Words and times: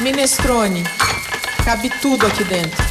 Minestrone. 0.00 0.84
Cabe 1.64 1.90
tudo 2.00 2.24
aqui 2.24 2.44
dentro. 2.44 2.86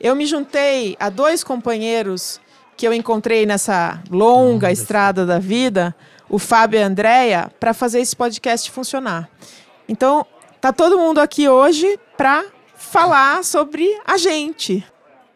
Eu 0.00 0.16
me 0.16 0.26
juntei 0.26 0.96
a 0.98 1.08
dois 1.08 1.44
companheiros 1.44 2.40
que 2.76 2.86
eu 2.86 2.92
encontrei 2.92 3.46
nessa 3.46 4.02
longa 4.10 4.72
estrada 4.72 5.24
da 5.24 5.38
vida, 5.38 5.94
o 6.28 6.40
Fábio 6.40 6.80
e 6.80 6.82
a 6.82 6.86
Andrea, 6.86 7.52
para 7.60 7.72
fazer 7.72 8.00
esse 8.00 8.16
podcast 8.16 8.68
funcionar. 8.72 9.30
Então, 9.88 10.26
tá 10.60 10.72
todo 10.72 10.98
mundo 10.98 11.20
aqui 11.20 11.48
hoje 11.48 11.98
para 12.16 12.44
falar 12.74 13.44
sobre 13.44 13.88
a 14.04 14.16
gente. 14.16 14.84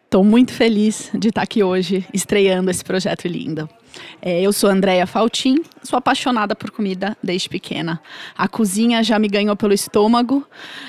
Estou 0.04 0.24
muito 0.24 0.52
feliz 0.52 1.10
de 1.14 1.28
estar 1.28 1.42
aqui 1.42 1.62
hoje, 1.62 2.04
estreando 2.12 2.70
esse 2.70 2.82
projeto 2.82 3.28
lindo. 3.28 3.68
É, 4.20 4.40
eu 4.40 4.52
sou 4.52 4.70
Andréia 4.70 5.06
Faltin, 5.06 5.62
sou 5.82 5.96
apaixonada 5.96 6.54
por 6.54 6.70
comida 6.70 7.16
desde 7.22 7.48
pequena. 7.48 8.00
A 8.36 8.48
cozinha 8.48 9.02
já 9.02 9.18
me 9.18 9.28
ganhou 9.28 9.56
pelo 9.56 9.72
estômago 9.72 10.46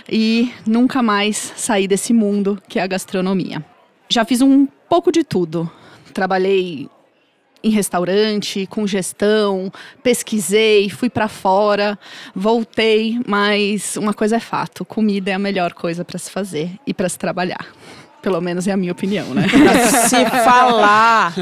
e 0.10 0.54
nunca 0.66 1.02
mais 1.02 1.54
saí 1.56 1.88
desse 1.88 2.14
mundo 2.14 2.62
que 2.68 2.80
é 2.80 2.82
a 2.82 2.88
gastronomia. 2.88 3.64
Já 4.10 4.26
fiz 4.26 4.42
um 4.42 4.66
pouco 4.88 5.12
de 5.12 5.24
tudo. 5.24 5.70
Trabalhei 6.14 6.90
em 7.64 7.70
restaurante, 7.70 8.66
com 8.68 8.88
gestão, 8.88 9.72
pesquisei, 10.02 10.90
fui 10.90 11.10
para 11.10 11.28
fora, 11.28 12.00
voltei, 12.34 13.20
mas 13.28 13.98
uma 13.98 14.14
coisa 14.14 14.38
é 14.38 14.40
fato: 14.40 14.86
comida 14.86 15.32
é 15.32 15.34
a 15.34 15.40
melhor 15.40 15.74
coisa 15.74 16.06
para 16.06 16.18
se 16.18 16.32
fazer 16.32 16.72
e 16.88 16.94
para 16.94 17.10
se 17.10 17.20
trabalhar. 17.20 17.68
Pelo 18.22 18.42
menos 18.42 18.68
é 18.68 18.72
a 18.72 18.78
minha 18.78 18.92
opinião, 18.92 19.34
né? 19.34 19.46
pra 19.48 20.08
se 20.08 20.26
falar. 20.26 21.34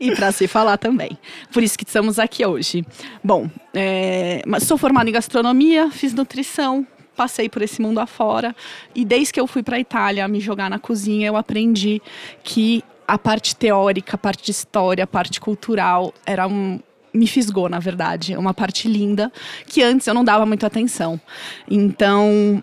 e 0.00 0.14
para 0.14 0.32
se 0.32 0.48
falar 0.48 0.78
também. 0.78 1.18
Por 1.52 1.62
isso 1.62 1.76
que 1.76 1.84
estamos 1.84 2.18
aqui 2.18 2.44
hoje. 2.44 2.84
Bom, 3.22 3.48
é, 3.74 4.42
sou 4.60 4.78
formada 4.78 5.08
em 5.08 5.12
gastronomia, 5.12 5.90
fiz 5.90 6.14
nutrição, 6.14 6.86
passei 7.16 7.48
por 7.48 7.62
esse 7.62 7.82
mundo 7.82 7.98
afora. 7.98 8.54
E 8.94 9.04
desde 9.04 9.32
que 9.32 9.40
eu 9.40 9.46
fui 9.46 9.62
para 9.62 9.76
a 9.76 9.80
Itália 9.80 10.26
me 10.28 10.40
jogar 10.40 10.70
na 10.70 10.78
cozinha, 10.78 11.26
eu 11.26 11.36
aprendi 11.36 12.00
que 12.42 12.82
a 13.06 13.18
parte 13.18 13.56
teórica, 13.56 14.14
a 14.14 14.18
parte 14.18 14.44
de 14.44 14.50
história, 14.50 15.04
a 15.04 15.06
parte 15.06 15.40
cultural 15.40 16.12
era 16.26 16.46
um, 16.46 16.78
me 17.12 17.26
fisgou, 17.26 17.68
na 17.68 17.78
verdade. 17.78 18.34
É 18.34 18.38
uma 18.38 18.54
parte 18.54 18.86
linda 18.86 19.32
que 19.66 19.82
antes 19.82 20.06
eu 20.06 20.14
não 20.14 20.24
dava 20.24 20.46
muita 20.46 20.66
atenção. 20.66 21.20
Então, 21.70 22.62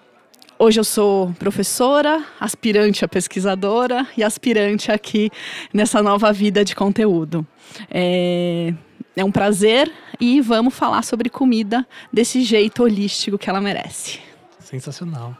Hoje 0.57 0.79
eu 0.79 0.85
sou 0.85 1.33
professora, 1.33 2.25
aspirante 2.39 3.03
a 3.03 3.09
pesquisadora 3.09 4.07
e 4.15 4.23
aspirante 4.23 4.89
aqui 4.89 5.29
nessa 5.73 6.01
nova 6.01 6.31
vida 6.31 6.63
de 6.63 6.73
conteúdo. 6.73 7.45
É, 7.91 8.73
é 9.17 9.25
um 9.25 9.31
prazer 9.31 9.91
e 10.17 10.39
vamos 10.39 10.73
falar 10.73 11.03
sobre 11.03 11.29
comida 11.29 11.85
desse 12.11 12.41
jeito 12.41 12.83
holístico 12.83 13.37
que 13.37 13.49
ela 13.49 13.59
merece. 13.59 14.21
Sensacional. 14.61 15.35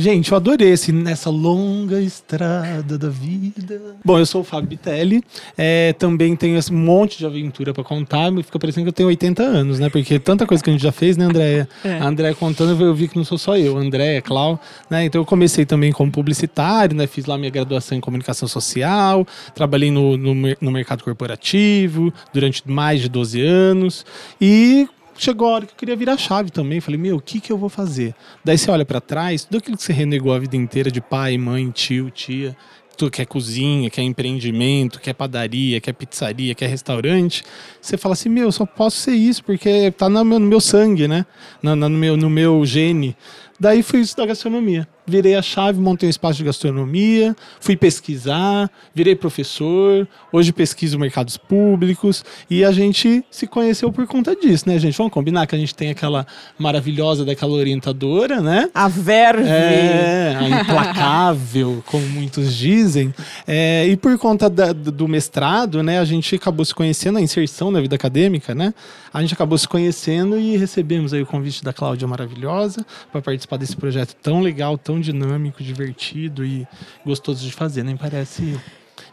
Gente, 0.00 0.30
eu 0.30 0.36
adorei 0.36 0.68
esse 0.68 0.92
nessa 0.92 1.28
longa 1.28 2.00
estrada 2.00 2.96
da 2.96 3.08
vida. 3.08 3.96
Bom, 4.04 4.16
eu 4.16 4.24
sou 4.24 4.42
o 4.42 4.44
Fábio 4.44 4.68
Bitelli. 4.68 5.24
É, 5.56 5.92
também 5.94 6.36
tenho 6.36 6.56
esse 6.56 6.72
monte 6.72 7.18
de 7.18 7.26
aventura 7.26 7.74
para 7.74 7.82
contar. 7.82 8.30
Me 8.30 8.44
fica 8.44 8.60
parecendo 8.60 8.84
que 8.84 8.90
eu 8.90 8.92
tenho 8.92 9.08
80 9.08 9.42
anos, 9.42 9.80
né? 9.80 9.88
Porque 9.88 10.20
tanta 10.20 10.46
coisa 10.46 10.62
que 10.62 10.70
a 10.70 10.72
gente 10.72 10.82
já 10.82 10.92
fez, 10.92 11.16
né, 11.16 11.24
Andréia? 11.24 11.68
É. 11.82 11.94
A 11.98 12.06
Andréia 12.06 12.32
contando, 12.32 12.80
eu 12.80 12.94
vi 12.94 13.08
que 13.08 13.16
não 13.16 13.24
sou 13.24 13.36
só 13.36 13.56
eu, 13.56 13.76
Andréia, 13.76 14.22
Clau. 14.22 14.60
Né? 14.88 15.04
Então 15.04 15.20
eu 15.20 15.26
comecei 15.26 15.66
também 15.66 15.90
como 15.90 16.12
publicitário, 16.12 16.96
né? 16.96 17.08
Fiz 17.08 17.26
lá 17.26 17.36
minha 17.36 17.50
graduação 17.50 17.98
em 17.98 18.00
comunicação 18.00 18.46
social, 18.46 19.26
trabalhei 19.52 19.90
no, 19.90 20.16
no, 20.16 20.32
no 20.60 20.70
mercado 20.70 21.02
corporativo 21.02 22.14
durante 22.32 22.62
mais 22.70 23.00
de 23.00 23.08
12 23.08 23.40
anos. 23.40 24.06
E 24.40 24.88
chegou 25.18 25.48
a 25.48 25.52
hora 25.52 25.66
que 25.66 25.72
eu 25.72 25.76
queria 25.76 25.96
virar 25.96 26.16
chave 26.16 26.50
também. 26.50 26.80
Falei, 26.80 26.98
meu, 26.98 27.16
o 27.16 27.20
que, 27.20 27.40
que 27.40 27.52
eu 27.52 27.58
vou 27.58 27.68
fazer? 27.68 28.14
Daí 28.44 28.56
você 28.56 28.70
olha 28.70 28.84
para 28.84 29.00
trás, 29.00 29.44
tudo 29.44 29.58
aquilo 29.58 29.76
que 29.76 29.82
você 29.82 29.92
renegou 29.92 30.32
a 30.32 30.38
vida 30.38 30.56
inteira 30.56 30.90
de 30.90 31.00
pai, 31.00 31.36
mãe, 31.36 31.70
tio, 31.70 32.10
tia, 32.10 32.56
tudo 32.96 33.10
que 33.10 33.22
é 33.22 33.26
cozinha, 33.26 33.90
que 33.90 34.00
é 34.00 34.04
empreendimento, 34.04 35.00
que 35.00 35.10
é 35.10 35.12
padaria, 35.12 35.80
que 35.80 35.90
é 35.90 35.92
pizzaria, 35.92 36.54
que 36.54 36.64
é 36.64 36.68
restaurante, 36.68 37.44
você 37.80 37.96
fala 37.96 38.14
assim, 38.14 38.28
meu, 38.28 38.50
só 38.50 38.64
posso 38.64 38.96
ser 38.96 39.14
isso, 39.14 39.44
porque 39.44 39.90
tá 39.92 40.08
no 40.08 40.24
meu, 40.24 40.38
no 40.38 40.46
meu 40.46 40.60
sangue, 40.60 41.06
né? 41.06 41.26
No, 41.62 41.76
no, 41.76 41.90
meu, 41.90 42.16
no 42.16 42.30
meu 42.30 42.64
gene. 42.64 43.16
Daí 43.58 43.82
fui 43.82 44.00
estudar 44.00 44.26
gastronomia 44.26 44.88
virei 45.10 45.34
a 45.34 45.42
chave, 45.42 45.80
montei 45.80 46.08
um 46.08 46.10
espaço 46.10 46.38
de 46.38 46.44
gastronomia, 46.44 47.34
fui 47.60 47.76
pesquisar, 47.76 48.70
virei 48.94 49.14
professor, 49.14 50.06
hoje 50.32 50.52
pesquiso 50.52 50.98
mercados 50.98 51.36
públicos 51.36 52.24
e 52.50 52.64
a 52.64 52.72
gente 52.72 53.24
se 53.30 53.46
conheceu 53.46 53.92
por 53.92 54.06
conta 54.06 54.34
disso, 54.34 54.68
né, 54.68 54.78
gente? 54.78 54.96
Vamos 54.96 55.12
combinar 55.12 55.46
que 55.46 55.54
a 55.54 55.58
gente 55.58 55.74
tem 55.74 55.90
aquela 55.90 56.26
maravilhosa 56.58 57.24
daquela 57.24 57.52
orientadora, 57.52 58.40
né? 58.40 58.70
A 58.74 58.88
verve! 58.88 59.48
É, 59.48 60.36
a 60.38 60.48
implacável, 60.48 61.82
como 61.86 62.06
muitos 62.06 62.54
dizem. 62.54 63.14
É, 63.46 63.86
e 63.86 63.96
por 63.96 64.16
conta 64.18 64.48
da, 64.50 64.72
do 64.72 65.08
mestrado, 65.08 65.82
né, 65.82 65.98
a 65.98 66.04
gente 66.04 66.34
acabou 66.34 66.64
se 66.64 66.74
conhecendo, 66.74 67.18
a 67.18 67.20
inserção 67.20 67.70
na 67.70 67.80
vida 67.80 67.96
acadêmica, 67.96 68.54
né? 68.54 68.74
A 69.12 69.20
gente 69.20 69.34
acabou 69.34 69.56
se 69.56 69.66
conhecendo 69.66 70.38
e 70.38 70.56
recebemos 70.56 71.12
aí 71.12 71.22
o 71.22 71.26
convite 71.26 71.64
da 71.64 71.72
Cláudia 71.72 72.06
maravilhosa 72.06 72.84
para 73.10 73.22
participar 73.22 73.56
desse 73.56 73.76
projeto 73.76 74.14
tão 74.22 74.40
legal, 74.40 74.76
tão 74.76 74.97
dinâmico, 75.00 75.62
divertido 75.62 76.44
e 76.44 76.66
gostoso 77.04 77.44
de 77.44 77.52
fazer, 77.52 77.82
nem 77.82 77.96
parece 77.96 78.58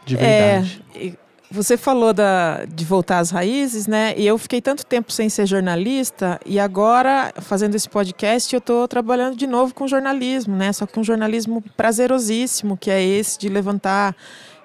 de 0.04 0.16
verdade. 0.16 0.82
É, 0.94 1.12
você 1.50 1.76
falou 1.76 2.12
da, 2.12 2.64
de 2.64 2.84
voltar 2.84 3.18
às 3.18 3.30
raízes, 3.30 3.86
né? 3.86 4.14
E 4.16 4.26
eu 4.26 4.36
fiquei 4.36 4.60
tanto 4.60 4.84
tempo 4.84 5.12
sem 5.12 5.28
ser 5.28 5.46
jornalista 5.46 6.40
e 6.44 6.58
agora, 6.58 7.32
fazendo 7.40 7.74
esse 7.74 7.88
podcast, 7.88 8.52
eu 8.52 8.58
estou 8.58 8.88
trabalhando 8.88 9.36
de 9.36 9.46
novo 9.46 9.72
com 9.72 9.86
jornalismo, 9.86 10.56
né? 10.56 10.72
Só 10.72 10.86
que 10.86 10.98
um 10.98 11.04
jornalismo 11.04 11.62
prazerosíssimo, 11.76 12.76
que 12.76 12.90
é 12.90 13.02
esse 13.02 13.38
de 13.38 13.48
levantar 13.48 14.14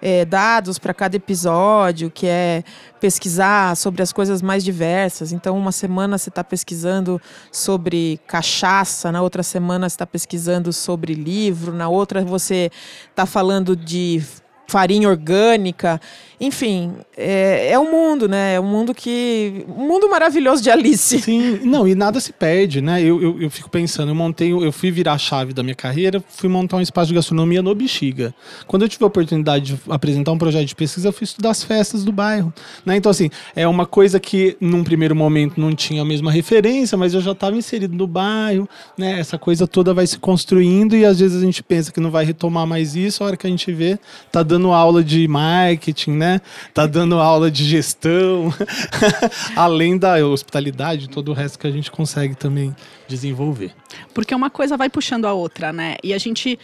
é, 0.01 0.25
dados 0.25 0.80
para 0.80 0.94
cada 0.94 1.15
episódio, 1.15 2.09
que 2.09 2.25
é 2.25 2.63
pesquisar 3.00 3.75
sobre 3.75 4.01
as 4.01 4.12
coisas 4.12 4.42
mais 4.42 4.63
diversas. 4.63 5.31
Então, 5.31 5.57
uma 5.57 5.71
semana 5.71 6.18
você 6.18 6.30
está 6.30 6.44
pesquisando 6.44 7.21
sobre 7.51 8.19
cachaça, 8.27 9.12
na 9.12 9.21
outra 9.21 9.44
semana 9.44 9.88
você 9.88 9.94
está 9.94 10.07
pesquisando 10.07 10.74
sobre 10.74 11.13
livro, 11.13 11.74
na 11.74 11.88
outra 11.88 12.24
você 12.24 12.71
está 13.12 13.25
falando 13.25 13.75
de 13.75 14.24
farinha 14.72 15.10
orgânica. 15.10 16.00
Enfim, 16.40 16.94
é, 17.16 17.70
é 17.72 17.78
um 17.78 17.92
mundo, 17.92 18.28
né? 18.28 18.56
É 18.56 18.60
um 18.60 18.66
mundo 18.66 18.96
que. 18.96 19.64
Um 19.68 19.88
mundo 19.88 20.10
maravilhoso 20.10 20.64
de 20.64 20.72
Alice. 20.72 21.20
Sim, 21.22 21.60
não, 21.64 21.88
e 21.88 21.94
nada 21.94 22.20
se 22.20 22.34
perde, 22.34 22.82
né? 22.82 23.00
Eu, 23.04 23.22
eu, 23.22 23.42
eu 23.44 23.50
fico 23.52 23.70
pensando, 23.70 24.10
eu 24.10 24.16
montei, 24.16 24.52
eu 24.52 24.72
fui 24.72 24.90
virar 24.90 25.14
a 25.14 25.18
chave 25.20 25.54
da 25.54 25.62
minha 25.62 25.76
carreira, 25.76 26.24
fui 26.28 26.50
montar 26.50 26.78
um 26.78 26.82
espaço 26.82 27.10
de 27.10 27.14
gastronomia 27.14 27.62
no 27.62 27.76
Bexiga. 27.76 28.34
Quando 28.66 28.82
eu 28.82 28.90
tive 28.90 29.04
a 29.04 29.08
oportunidade 29.08 29.76
de 29.76 29.80
apresentar 29.88 30.32
um 30.32 30.38
projeto 30.38 30.66
de 30.66 30.74
pesquisa, 30.74 31.10
eu 31.10 31.14
fui 31.14 31.26
estudar 31.26 31.52
as 31.52 31.64
festas 31.64 32.04
do 32.04 32.12
bairro. 32.12 32.52
Né? 32.84 32.96
Então, 32.96 33.12
assim, 33.12 33.30
é 33.56 33.68
uma 33.68 33.86
coisa 33.86 34.20
que 34.20 34.58
num 34.60 34.84
primeiro 34.84 35.16
momento 35.16 35.62
não 35.62 35.76
tinha 35.76 36.02
a 36.02 36.06
mesma 36.06 36.32
referência, 36.32 36.98
mas 36.98 37.14
eu 37.14 37.22
já 37.22 37.34
estava 37.34 37.56
inserido 37.56 37.96
no 37.96 38.08
bairro, 38.08 38.68
né? 38.98 39.20
Essa 39.20 39.38
coisa 39.38 39.68
toda 39.68 39.94
vai 39.94 40.08
se 40.08 40.18
construindo 40.18 40.96
e 40.96 41.06
às 41.06 41.20
vezes 41.20 41.40
a 41.40 41.46
gente 41.46 41.62
pensa 41.62 41.92
que 41.92 42.00
não 42.00 42.10
vai 42.10 42.26
retomar 42.26 42.66
mais 42.66 42.96
isso, 42.96 43.24
a 43.24 43.28
hora 43.28 43.38
que 43.38 43.46
a 43.46 43.50
gente 43.50 43.72
vê, 43.72 44.00
tá 44.32 44.42
dando 44.42 44.61
aula 44.69 45.04
de 45.04 45.28
marketing, 45.28 46.12
né? 46.12 46.42
Tá 46.74 46.86
dando 46.86 47.19
aula 47.19 47.50
de 47.50 47.63
gestão, 47.63 48.54
além 49.56 49.98
da 49.98 50.16
hospitalidade, 50.25 51.10
todo 51.10 51.30
o 51.31 51.34
resto 51.34 51.58
que 51.58 51.68
a 51.68 51.72
gente 51.72 51.90
consegue 51.90 52.36
também 52.36 52.75
desenvolver. 53.08 53.74
Porque 54.13 54.36
uma 54.36 54.50
coisa 54.50 54.78
vai 54.78 54.90
puxando 54.90 55.25
a 55.25 55.34
outra, 55.34 55.74
né? 55.74 55.96
E 56.04 56.13
a 56.13 56.18
gente 56.18 56.60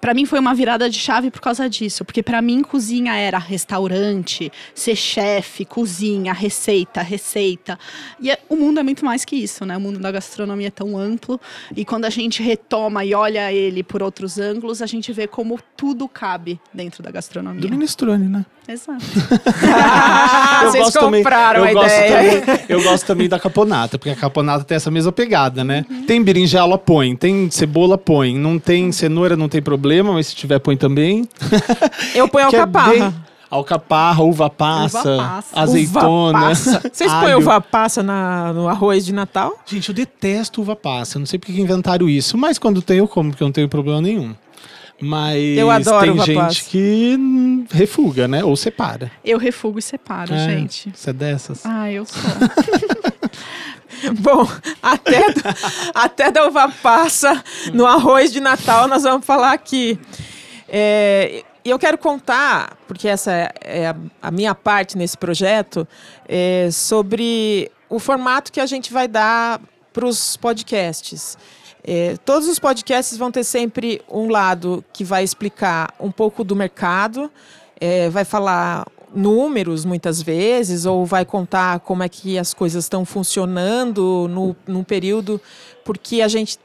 para 0.00 0.14
mim 0.14 0.26
foi 0.26 0.38
uma 0.38 0.54
virada 0.54 0.88
de 0.88 0.98
chave 0.98 1.30
por 1.30 1.40
causa 1.40 1.68
disso, 1.68 2.04
porque 2.04 2.22
para 2.22 2.40
mim 2.42 2.62
cozinha 2.62 3.14
era 3.14 3.38
restaurante, 3.38 4.52
ser 4.74 4.96
chefe, 4.96 5.64
cozinha, 5.64 6.32
receita, 6.32 7.02
receita. 7.02 7.78
E 8.20 8.30
é, 8.30 8.38
o 8.48 8.56
mundo 8.56 8.80
é 8.80 8.82
muito 8.82 9.04
mais 9.04 9.24
que 9.24 9.36
isso, 9.36 9.64
né? 9.64 9.76
O 9.76 9.80
mundo 9.80 9.98
da 9.98 10.10
gastronomia 10.10 10.68
é 10.68 10.70
tão 10.70 10.98
amplo 10.98 11.40
e 11.74 11.84
quando 11.84 12.04
a 12.04 12.10
gente 12.10 12.42
retoma 12.42 13.04
e 13.04 13.14
olha 13.14 13.52
ele 13.52 13.82
por 13.82 14.02
outros 14.02 14.38
ângulos, 14.38 14.82
a 14.82 14.86
gente 14.86 15.12
vê 15.12 15.26
como 15.26 15.58
tudo 15.76 16.08
cabe 16.08 16.60
dentro 16.72 17.02
da 17.02 17.10
gastronomia. 17.10 17.60
Do 17.60 17.68
minestrone, 17.68 18.28
né? 18.28 18.46
Exato. 18.68 19.04
Eu 20.62 20.70
vocês 20.70 20.84
gosto 20.84 21.00
também- 21.00 21.22
compraram 21.22 21.60
eu 21.64 21.70
a 21.70 21.72
gosto 21.72 21.86
ideia. 21.94 22.40
também- 22.42 22.60
eu 22.68 22.82
gosto 22.82 23.06
também 23.06 23.28
da 23.28 23.38
caponata, 23.38 23.98
porque 23.98 24.10
a 24.10 24.16
caponata 24.16 24.64
tem 24.64 24.76
essa 24.76 24.90
mesma 24.90 25.12
pegada, 25.12 25.62
né? 25.62 25.84
Tem 26.06 26.22
berinjela, 26.22 26.76
põe. 26.78 27.14
Tem 27.14 27.50
cebola, 27.50 27.96
põe. 27.98 28.36
Não 28.36 28.58
tem 28.58 28.90
cenoura, 28.92 29.36
não 29.36 29.48
tem 29.48 29.62
problema, 29.62 30.12
mas 30.12 30.28
se 30.28 30.34
tiver, 30.36 30.58
põe 30.58 30.76
também. 30.76 31.28
Eu 32.14 32.28
ponho 32.28 32.42
é 32.44 32.46
alcaparra. 32.46 32.90
bem- 32.92 33.14
Alcaparra, 33.48 34.24
uva 34.24 34.50
passa, 34.50 34.98
Uva 35.14 35.16
passa. 35.16 35.60
azeitona. 35.60 36.38
Uva 36.38 36.48
passa. 36.48 36.82
Vocês 36.92 37.12
põem 37.12 37.34
uva 37.36 37.60
passa 37.60 38.02
na, 38.02 38.52
no 38.52 38.68
arroz 38.68 39.06
de 39.06 39.12
Natal? 39.14 39.52
Gente, 39.64 39.88
eu 39.88 39.94
detesto 39.94 40.60
uva 40.60 40.74
passa. 40.74 41.16
Eu 41.16 41.20
não 41.20 41.26
sei 41.26 41.38
porque 41.38 41.52
que 41.52 41.60
inventaram 41.60 42.08
isso, 42.08 42.36
mas 42.36 42.58
quando 42.58 42.82
tem 42.82 42.98
eu 42.98 43.06
como, 43.06 43.30
porque 43.30 43.44
eu 43.44 43.46
não 43.46 43.52
tenho 43.52 43.68
problema 43.68 44.00
nenhum. 44.00 44.34
Mas 45.00 45.58
Eu 45.58 45.70
adoro 45.70 46.16
tem 46.16 46.24
gente 46.34 46.64
que 46.64 47.66
refuga, 47.70 48.26
né? 48.26 48.42
Ou 48.42 48.56
separa. 48.56 49.10
Eu 49.24 49.38
refugo 49.38 49.78
e 49.78 49.82
separo, 49.82 50.32
É, 50.34 50.38
gente. 50.48 50.90
Você 50.94 51.10
é 51.10 51.12
dessas? 51.12 51.66
Ah, 51.66 51.90
eu 51.90 52.04
sou. 52.06 52.20
Bom, 54.20 54.46
até, 54.82 55.22
até 55.94 56.30
da 56.30 56.46
uva 56.46 56.68
passa 56.82 57.42
no 57.72 57.86
arroz 57.86 58.30
de 58.32 58.40
Natal 58.40 58.86
nós 58.88 59.02
vamos 59.02 59.24
falar 59.26 59.52
aqui. 59.52 59.98
É, 60.68 61.42
E 61.64 61.70
eu 61.70 61.78
quero 61.78 61.96
contar, 61.98 62.76
porque 62.86 63.08
essa 63.08 63.32
é 63.60 63.88
a, 63.88 63.96
a 64.22 64.30
minha 64.30 64.54
parte 64.54 64.96
nesse 64.98 65.16
projeto, 65.16 65.86
é, 66.28 66.68
sobre 66.70 67.70
o 67.88 67.98
formato 67.98 68.52
que 68.52 68.60
a 68.60 68.66
gente 68.66 68.92
vai 68.92 69.08
dar 69.08 69.60
para 69.92 70.06
os 70.06 70.36
podcasts. 70.36 71.36
É, 71.88 72.16
todos 72.24 72.48
os 72.48 72.58
podcasts 72.58 73.16
vão 73.16 73.30
ter 73.30 73.44
sempre 73.44 74.02
um 74.10 74.28
lado 74.28 74.84
que 74.92 75.04
vai 75.04 75.22
explicar 75.22 75.94
um 76.00 76.10
pouco 76.10 76.42
do 76.42 76.56
mercado, 76.56 77.30
é, 77.80 78.10
vai 78.10 78.24
falar 78.24 78.84
números 79.14 79.84
muitas 79.84 80.20
vezes, 80.20 80.84
ou 80.84 81.06
vai 81.06 81.24
contar 81.24 81.78
como 81.80 82.02
é 82.02 82.08
que 82.08 82.36
as 82.38 82.52
coisas 82.52 82.84
estão 82.84 83.04
funcionando 83.04 84.26
no, 84.28 84.56
num 84.66 84.82
período, 84.82 85.40
porque 85.84 86.20
a 86.22 86.28
gente 86.28 86.58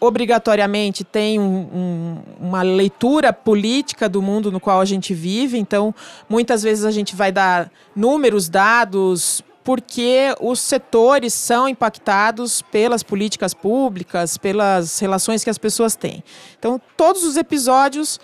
obrigatoriamente 0.00 1.04
tem 1.04 1.38
um- 1.38 1.42
um- 1.74 2.18
uma 2.40 2.62
leitura 2.62 3.34
política 3.34 4.08
do 4.08 4.22
mundo 4.22 4.50
no 4.50 4.58
qual 4.58 4.80
a 4.80 4.84
gente 4.86 5.12
vive, 5.12 5.58
então 5.58 5.94
muitas 6.26 6.62
vezes 6.62 6.86
a 6.86 6.90
gente 6.90 7.14
vai 7.14 7.30
dar 7.30 7.70
números, 7.94 8.48
dados, 8.48 9.44
porque 9.70 10.34
os 10.40 10.58
setores 10.58 11.32
são 11.32 11.68
impactados 11.68 12.60
pelas 12.60 13.04
políticas 13.04 13.54
públicas, 13.54 14.36
pelas 14.36 14.98
relações 14.98 15.44
que 15.44 15.50
as 15.50 15.58
pessoas 15.58 15.94
têm. 15.94 16.24
Então, 16.58 16.80
todos 16.96 17.22
os 17.22 17.36
episódios 17.36 18.18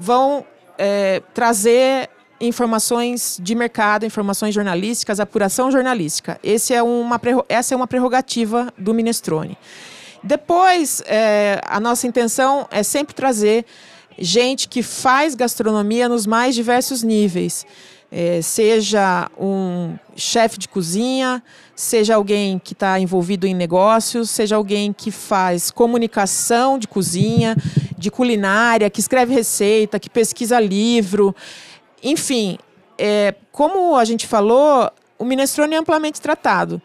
vão 0.00 0.42
é, 0.78 1.20
trazer 1.34 2.08
informações 2.40 3.38
de 3.42 3.54
mercado, 3.54 4.06
informações 4.06 4.54
jornalísticas, 4.54 5.20
apuração 5.20 5.70
jornalística. 5.70 6.40
Esse 6.42 6.72
é 6.72 6.82
uma, 6.82 7.20
essa 7.46 7.74
é 7.74 7.76
uma 7.76 7.86
prerrogativa 7.86 8.72
do 8.78 8.94
Minestrone. 8.94 9.58
Depois, 10.22 11.02
é, 11.04 11.60
a 11.66 11.78
nossa 11.78 12.06
intenção 12.06 12.66
é 12.70 12.82
sempre 12.82 13.14
trazer 13.14 13.66
gente 14.18 14.66
que 14.66 14.82
faz 14.82 15.34
gastronomia 15.34 16.08
nos 16.08 16.26
mais 16.26 16.54
diversos 16.54 17.02
níveis. 17.02 17.66
É, 18.10 18.40
seja 18.40 19.28
um 19.38 19.96
chefe 20.14 20.58
de 20.58 20.68
cozinha, 20.68 21.42
seja 21.74 22.14
alguém 22.14 22.58
que 22.58 22.72
está 22.72 22.98
envolvido 23.00 23.46
em 23.46 23.54
negócios, 23.54 24.30
seja 24.30 24.56
alguém 24.56 24.92
que 24.92 25.10
faz 25.10 25.70
comunicação 25.70 26.78
de 26.78 26.86
cozinha, 26.86 27.56
de 27.98 28.10
culinária, 28.10 28.88
que 28.88 29.00
escreve 29.00 29.34
receita, 29.34 29.98
que 29.98 30.08
pesquisa 30.08 30.60
livro. 30.60 31.34
Enfim, 32.02 32.58
é, 32.96 33.34
como 33.50 33.96
a 33.96 34.04
gente 34.04 34.26
falou, 34.26 34.90
o 35.18 35.24
minestrone 35.24 35.74
é 35.74 35.78
amplamente 35.78 36.20
tratado. 36.20 36.80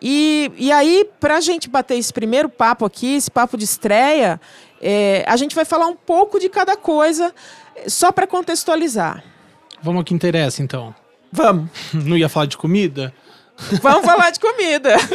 E, 0.00 0.50
e 0.56 0.70
aí, 0.70 1.08
para 1.18 1.36
a 1.36 1.40
gente 1.40 1.68
bater 1.68 1.96
esse 1.96 2.12
primeiro 2.12 2.48
papo 2.48 2.84
aqui, 2.84 3.16
esse 3.16 3.30
papo 3.30 3.56
de 3.56 3.64
estreia, 3.64 4.40
é, 4.80 5.24
a 5.26 5.36
gente 5.36 5.54
vai 5.54 5.64
falar 5.64 5.86
um 5.86 5.96
pouco 5.96 6.38
de 6.38 6.48
cada 6.48 6.76
coisa, 6.76 7.34
só 7.86 8.12
para 8.12 8.26
contextualizar. 8.26 9.24
Vamos 9.82 10.00
ao 10.00 10.04
que 10.04 10.14
interessa, 10.14 10.62
então. 10.62 10.94
Vamos, 11.32 11.68
Não 11.92 12.16
ia 12.16 12.28
falar 12.28 12.46
de 12.46 12.56
comida? 12.56 13.12
vamos 13.82 14.04
falar 14.04 14.30
de 14.30 14.38
comida. 14.40 14.96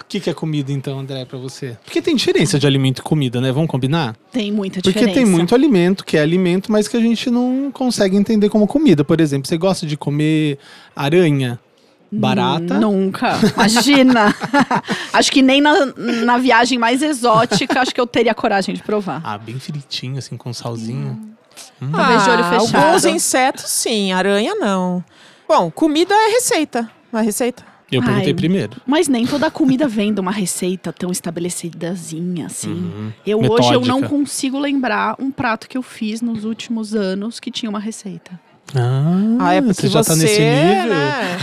O 0.00 0.04
que, 0.12 0.20
que 0.20 0.28
é 0.28 0.34
comida, 0.34 0.70
então, 0.70 1.00
André, 1.00 1.24
pra 1.24 1.38
você? 1.38 1.76
Porque 1.84 2.02
tem 2.02 2.14
diferença 2.14 2.58
de 2.58 2.66
alimento 2.66 2.98
e 2.98 3.02
comida, 3.02 3.40
né? 3.40 3.50
Vamos 3.50 3.70
combinar? 3.70 4.14
Tem 4.30 4.52
muita 4.52 4.82
Porque 4.82 4.90
diferença. 4.90 5.14
tem 5.14 5.24
muito 5.24 5.54
alimento 5.54 6.04
que 6.04 6.18
é 6.18 6.20
alimento, 6.20 6.70
mas 6.70 6.86
que 6.86 6.96
a 6.98 7.00
gente 7.00 7.30
não 7.30 7.70
consegue 7.72 8.14
entender 8.14 8.50
como 8.50 8.66
comida. 8.66 9.02
Por 9.02 9.20
exemplo, 9.22 9.48
você 9.48 9.56
gosta 9.56 9.86
de 9.86 9.96
comer 9.96 10.58
aranha? 10.94 11.58
Barata? 12.12 12.78
Nunca. 12.78 13.38
Imagina. 13.54 14.34
acho 15.14 15.32
que 15.32 15.40
nem 15.40 15.62
na, 15.62 15.86
na 15.96 16.36
viagem 16.36 16.78
mais 16.78 17.02
exótica, 17.02 17.80
acho 17.80 17.94
que 17.94 18.00
eu 18.00 18.06
teria 18.06 18.34
coragem 18.34 18.74
de 18.74 18.82
provar. 18.82 19.22
Ah, 19.24 19.38
bem 19.38 19.58
fritinho, 19.58 20.18
assim, 20.18 20.36
com 20.36 20.52
salzinho. 20.52 21.18
Talvez 21.90 22.24
de 22.24 22.30
olho 22.30 22.44
fechado. 22.44 22.76
Ah, 22.76 22.86
Alguns 22.88 23.04
insetos, 23.04 23.64
sim, 23.70 24.12
aranha 24.12 24.54
não. 24.54 25.04
Bom, 25.48 25.70
comida 25.70 26.14
é 26.14 26.30
receita. 26.32 26.88
Uma 27.12 27.22
receita. 27.22 27.64
Eu 27.90 28.00
perguntei 28.02 28.28
Ai. 28.28 28.34
primeiro. 28.34 28.80
Mas 28.86 29.06
nem 29.06 29.26
toda 29.26 29.50
comida 29.50 29.86
vem 29.86 30.14
de 30.14 30.20
uma 30.20 30.30
receita 30.32 30.90
tão 30.94 31.10
estabelecidazinha 31.10 32.46
assim. 32.46 33.12
Eu 33.26 33.38
hoje 33.40 33.72
eu 33.74 33.82
não 33.82 34.00
Uhum. 34.00 34.08
Consigo 34.08 34.58
lembrar 34.58 35.14
um 35.18 35.30
prato 35.30 35.68
que 35.68 35.76
eu 35.76 35.82
fiz 35.82 36.22
nos 36.22 36.44
últimos 36.44 36.94
anos 36.94 37.38
que 37.38 37.50
tinha 37.50 37.68
uma 37.68 37.78
receita. 37.80 38.40
Ah, 38.74 39.36
Ah, 39.40 39.52
é 39.54 39.60
porque 39.60 39.82
você 39.82 39.88
já 39.88 40.02
tá 40.02 40.16
nesse 40.16 40.40
nível? 40.40 40.94
né? 40.94 41.36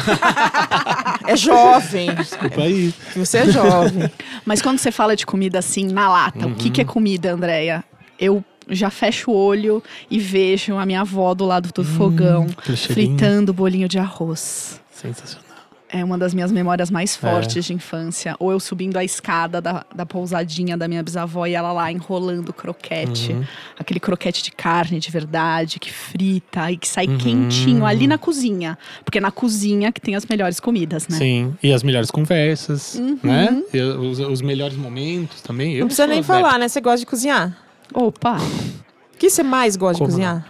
é 1.27 1.35
jovem. 1.37 2.15
Desculpa 2.15 2.61
aí. 2.61 2.93
Você 3.15 3.37
é 3.39 3.51
jovem. 3.51 4.09
Mas 4.45 4.61
quando 4.61 4.79
você 4.79 4.91
fala 4.91 5.15
de 5.15 5.25
comida 5.25 5.59
assim, 5.59 5.85
na 5.87 6.09
lata, 6.09 6.47
o 6.47 6.55
que, 6.55 6.69
que 6.71 6.81
é 6.81 6.83
Uhum. 6.83 6.89
comida, 6.89 7.31
Andréia? 7.33 7.83
Eu 8.19 8.43
já 8.69 8.89
fecho 8.89 9.31
o 9.31 9.35
olho 9.35 9.83
e 10.09 10.19
vejo 10.19 10.77
a 10.77 10.85
minha 10.85 11.01
avó 11.01 11.33
do 11.33 11.45
lado 11.45 11.69
do 11.73 11.83
fogão, 11.83 12.47
aquele 12.57 12.77
cheirinho. 12.77 13.17
fritando 13.17 13.53
bolinho 13.53 13.87
de 13.87 13.97
arroz. 13.99 14.79
Sensacional. 14.91 15.49
É 15.91 16.05
uma 16.05 16.19
das 16.19 16.35
minhas 16.35 16.51
memórias 16.51 16.91
mais 16.91 17.15
É. 17.15 17.17
fortes 17.19 17.65
de 17.65 17.73
infância. 17.73 18.35
Ou 18.37 18.51
eu 18.51 18.59
subindo 18.59 18.95
a 18.97 19.03
escada 19.03 19.59
da, 19.59 19.83
da 19.95 20.05
pousadinha 20.05 20.77
da 20.77 20.87
minha 20.87 21.01
bisavó 21.01 21.47
e 21.47 21.55
ela 21.55 21.71
lá 21.71 21.91
enrolando 21.91 22.53
croquete. 22.53 23.31
Uhum. 23.31 23.43
Aquele 23.75 23.99
croquete 23.99 24.43
de 24.43 24.51
carne 24.51 24.99
de 24.99 25.09
verdade, 25.09 25.79
que 25.79 25.91
frita 25.91 26.71
e 26.71 26.77
que 26.77 26.87
sai 26.87 27.07
Uhum. 27.07 27.17
quentinho 27.17 27.83
ali 27.87 28.05
na 28.05 28.19
cozinha. 28.19 28.77
Porque 29.03 29.17
é 29.17 29.21
na 29.21 29.31
cozinha 29.31 29.91
que 29.91 29.99
tem 29.99 30.13
as 30.15 30.27
melhores 30.27 30.59
comidas, 30.59 31.07
né? 31.07 31.17
Sim, 31.17 31.55
e 31.63 31.73
as 31.73 31.81
melhores 31.81 32.11
conversas, 32.11 32.93
Uhum. 32.93 33.17
né? 33.23 33.63
E 33.73 33.81
os, 33.81 34.19
os 34.19 34.41
melhores 34.43 34.77
momentos 34.77 35.41
também. 35.41 35.73
Eu 35.73 35.79
Não 35.79 35.87
precisa 35.87 36.05
nem 36.05 36.21
falar, 36.21 36.59
né? 36.59 36.67
Você 36.67 36.79
gosta 36.81 36.99
de 36.99 37.07
cozinhar? 37.07 37.57
Opa! 37.93 38.37
O 38.37 39.17
que 39.17 39.29
você 39.29 39.43
mais 39.43 39.75
gosta 39.75 39.97
Como 39.97 40.09
de 40.09 40.13
cozinhar? 40.15 40.45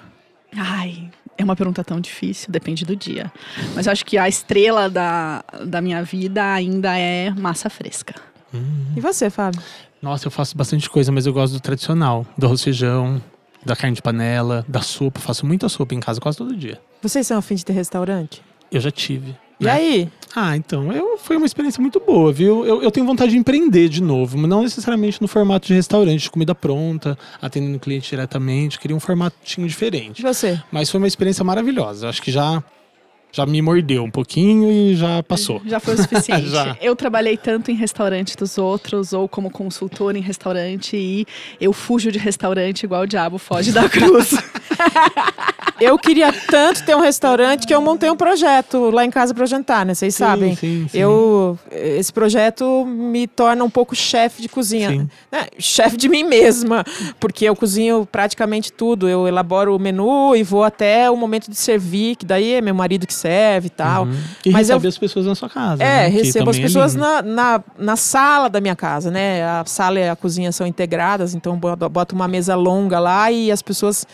Ai, 0.55 1.09
é 1.37 1.43
uma 1.43 1.55
pergunta 1.55 1.83
tão 1.83 1.99
difícil, 1.99 2.51
depende 2.51 2.85
do 2.85 2.95
dia. 2.95 3.31
Mas 3.75 3.85
eu 3.85 3.91
acho 3.91 4.05
que 4.05 4.17
a 4.17 4.27
estrela 4.27 4.89
da, 4.89 5.43
da 5.65 5.81
minha 5.81 6.03
vida 6.03 6.53
ainda 6.53 6.97
é 6.97 7.31
massa 7.31 7.69
fresca. 7.69 8.15
E 8.95 8.99
você, 8.99 9.29
Fábio? 9.29 9.61
Nossa, 10.01 10.27
eu 10.27 10.31
faço 10.31 10.57
bastante 10.57 10.89
coisa, 10.89 11.11
mas 11.11 11.25
eu 11.25 11.33
gosto 11.33 11.53
do 11.53 11.59
tradicional. 11.59 12.25
Do 12.37 12.45
arroz 12.45 12.63
feijão, 12.63 13.21
da 13.65 13.75
carne 13.75 13.95
de 13.95 14.01
panela, 14.01 14.65
da 14.67 14.81
sopa. 14.81 15.19
Faço 15.19 15.45
muita 15.45 15.69
sopa 15.69 15.93
em 15.93 15.99
casa 15.99 16.19
quase 16.19 16.37
todo 16.37 16.55
dia. 16.55 16.79
Vocês 17.01 17.27
são 17.27 17.37
afim 17.37 17.55
de 17.55 17.65
ter 17.65 17.73
restaurante? 17.73 18.41
Eu 18.71 18.79
já 18.79 18.91
tive. 18.91 19.35
E 19.59 19.65
né? 19.65 19.71
aí? 19.71 20.09
Ah, 20.35 20.55
então, 20.55 20.91
eu, 20.93 21.17
foi 21.17 21.37
uma 21.37 21.45
experiência 21.45 21.81
muito 21.81 21.99
boa, 21.99 22.31
viu? 22.31 22.63
Eu, 22.63 22.83
eu 22.83 22.91
tenho 22.91 23.05
vontade 23.05 23.31
de 23.31 23.37
empreender 23.37 23.89
de 23.89 24.01
novo, 24.01 24.37
mas 24.37 24.47
não 24.49 24.61
necessariamente 24.61 25.19
no 25.21 25.27
formato 25.27 25.67
de 25.67 25.73
restaurante, 25.73 26.21
de 26.21 26.29
comida 26.31 26.53
pronta, 26.53 27.17
atendendo 27.41 27.77
o 27.77 27.79
cliente 27.79 28.09
diretamente. 28.09 28.79
Queria 28.79 28.95
um 28.95 28.99
formatinho 28.99 29.65
E 29.65 29.69
diferente. 29.69 30.21
você? 30.21 30.61
Mas 30.71 30.89
foi 30.91 30.99
uma 30.99 31.07
experiência 31.07 31.43
maravilhosa. 31.43 32.07
Acho 32.07 32.21
que 32.21 32.31
já, 32.31 32.63
já 33.31 33.43
me 33.47 33.59
mordeu 33.59 34.03
um 34.03 34.11
pouquinho 34.11 34.71
e 34.71 34.95
já 34.95 35.23
passou. 35.23 35.61
Já 35.65 35.79
foi 35.79 35.95
o 35.95 35.97
suficiente. 35.97 36.47
Já. 36.49 36.77
Eu 36.79 36.95
trabalhei 36.95 37.35
tanto 37.35 37.71
em 37.71 37.75
restaurante 37.75 38.37
dos 38.37 38.59
outros 38.59 39.13
ou 39.13 39.27
como 39.27 39.49
consultora 39.49 40.15
em 40.15 40.21
restaurante 40.21 40.95
e 40.95 41.25
eu 41.59 41.73
fujo 41.73 42.11
de 42.11 42.19
restaurante 42.19 42.83
igual 42.83 43.01
o 43.01 43.07
diabo 43.07 43.39
foge 43.39 43.71
da 43.71 43.89
cruz. 43.89 44.31
Eu 45.81 45.97
queria 45.97 46.33
tanto 46.33 46.83
ter 46.83 46.93
um 46.95 46.99
restaurante 46.99 47.65
que 47.65 47.73
eu 47.73 47.81
montei 47.81 48.09
um 48.09 48.15
projeto 48.15 48.89
lá 48.89 49.05
em 49.05 49.09
casa 49.09 49.33
para 49.33 49.45
jantar, 49.45 49.85
né? 49.85 49.93
Vocês 49.93 50.13
Sim, 50.13 50.23
sabem. 50.23 50.55
sim, 50.55 50.87
sim. 50.89 50.97
Eu 50.97 51.57
esse 51.71 52.11
projeto 52.11 52.85
me 52.85 53.27
torna 53.27 53.63
um 53.63 53.69
pouco 53.69 53.95
chefe 53.95 54.41
de 54.41 54.49
cozinha, 54.49 55.07
né? 55.31 55.47
chefe 55.57 55.95
de 55.95 56.09
mim 56.09 56.23
mesma, 56.23 56.83
porque 57.19 57.45
eu 57.45 57.55
cozinho 57.55 58.05
praticamente 58.11 58.73
tudo. 58.73 59.07
Eu 59.07 59.25
elaboro 59.25 59.73
o 59.73 59.79
menu 59.79 60.35
e 60.35 60.43
vou 60.43 60.65
até 60.65 61.09
o 61.09 61.15
momento 61.15 61.49
de 61.49 61.55
servir, 61.55 62.17
que 62.17 62.25
daí 62.25 62.55
é 62.55 62.61
meu 62.61 62.75
marido 62.75 63.07
que 63.07 63.13
serve 63.13 63.67
e 63.67 63.69
tal. 63.71 64.03
Uhum. 64.03 64.17
E 64.45 64.51
Mas 64.51 64.67
receber 64.67 64.85
eu- 64.87 64.89
as 64.89 64.97
pessoas 64.97 65.25
na 65.25 65.35
sua 65.35 65.49
casa. 65.49 65.81
É, 65.81 66.03
né? 66.03 66.07
Recebo 66.09 66.49
as 66.49 66.57
é 66.57 66.61
pessoas 66.61 66.93
lindo. 66.93 67.05
na, 67.05 67.21
na, 67.21 67.63
na 67.77 67.95
sala 67.95 68.49
da 68.49 68.59
minha 68.59 68.75
casa, 68.75 69.09
né? 69.09 69.43
A 69.45 69.63
sala 69.65 69.97
e 69.99 70.09
a 70.09 70.15
cozinha 70.15 70.51
são 70.51 70.67
integradas, 70.67 71.33
então 71.33 71.57
boto 71.57 72.13
uma 72.15 72.27
mesa 72.27 72.53
longa 72.55 72.99
lá 72.99 73.31
e 73.31 73.49
as 73.49 73.61
pessoas 73.61 74.05